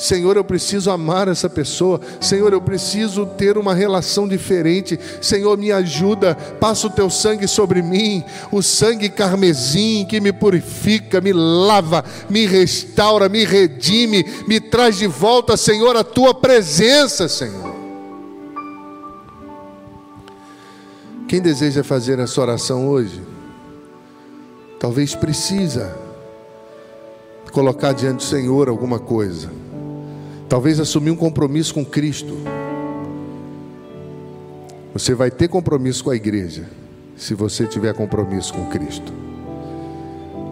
Senhor, 0.00 0.34
eu 0.34 0.42
preciso 0.42 0.90
amar 0.90 1.28
essa 1.28 1.46
pessoa. 1.46 2.00
Senhor, 2.22 2.54
eu 2.54 2.60
preciso 2.62 3.26
ter 3.26 3.58
uma 3.58 3.74
relação 3.74 4.26
diferente. 4.26 4.98
Senhor, 5.20 5.58
me 5.58 5.70
ajuda. 5.70 6.34
Passa 6.34 6.86
o 6.86 6.90
teu 6.90 7.10
sangue 7.10 7.46
sobre 7.46 7.82
mim, 7.82 8.24
o 8.50 8.62
sangue 8.62 9.10
carmesim 9.10 10.06
que 10.08 10.18
me 10.18 10.32
purifica, 10.32 11.20
me 11.20 11.34
lava, 11.34 12.02
me 12.30 12.46
restaura, 12.46 13.28
me 13.28 13.44
redime, 13.44 14.24
me 14.48 14.58
traz 14.58 14.96
de 14.96 15.06
volta, 15.06 15.54
Senhor, 15.54 15.94
a 15.94 16.02
tua 16.02 16.32
presença, 16.32 17.28
Senhor. 17.28 17.74
Quem 21.28 21.42
deseja 21.42 21.84
fazer 21.84 22.18
essa 22.18 22.40
oração 22.40 22.88
hoje, 22.88 23.20
talvez 24.78 25.14
precisa 25.14 25.94
colocar 27.52 27.92
diante 27.92 28.16
do 28.16 28.22
Senhor 28.22 28.70
alguma 28.70 28.98
coisa. 28.98 29.50
Talvez 30.50 30.80
assumir 30.80 31.12
um 31.12 31.16
compromisso 31.16 31.72
com 31.72 31.84
Cristo. 31.84 32.36
Você 34.92 35.14
vai 35.14 35.30
ter 35.30 35.46
compromisso 35.46 36.02
com 36.02 36.10
a 36.10 36.16
igreja, 36.16 36.68
se 37.16 37.34
você 37.34 37.68
tiver 37.68 37.94
compromisso 37.94 38.52
com 38.52 38.66
Cristo. 38.66 39.12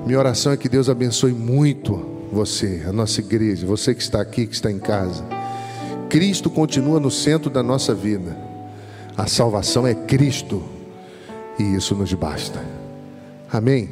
Minha 0.06 0.20
oração 0.20 0.52
é 0.52 0.56
que 0.56 0.68
Deus 0.68 0.88
abençoe 0.88 1.32
muito 1.32 1.96
você, 2.30 2.84
a 2.86 2.92
nossa 2.92 3.18
igreja, 3.18 3.66
você 3.66 3.92
que 3.92 4.00
está 4.00 4.20
aqui, 4.20 4.46
que 4.46 4.54
está 4.54 4.70
em 4.70 4.78
casa. 4.78 5.24
Cristo 6.08 6.48
continua 6.48 7.00
no 7.00 7.10
centro 7.10 7.50
da 7.50 7.60
nossa 7.62 7.92
vida. 7.92 8.38
A 9.16 9.26
salvação 9.26 9.84
é 9.84 9.94
Cristo 9.94 10.62
e 11.58 11.74
isso 11.74 11.96
nos 11.96 12.14
basta. 12.14 12.64
Amém? 13.50 13.90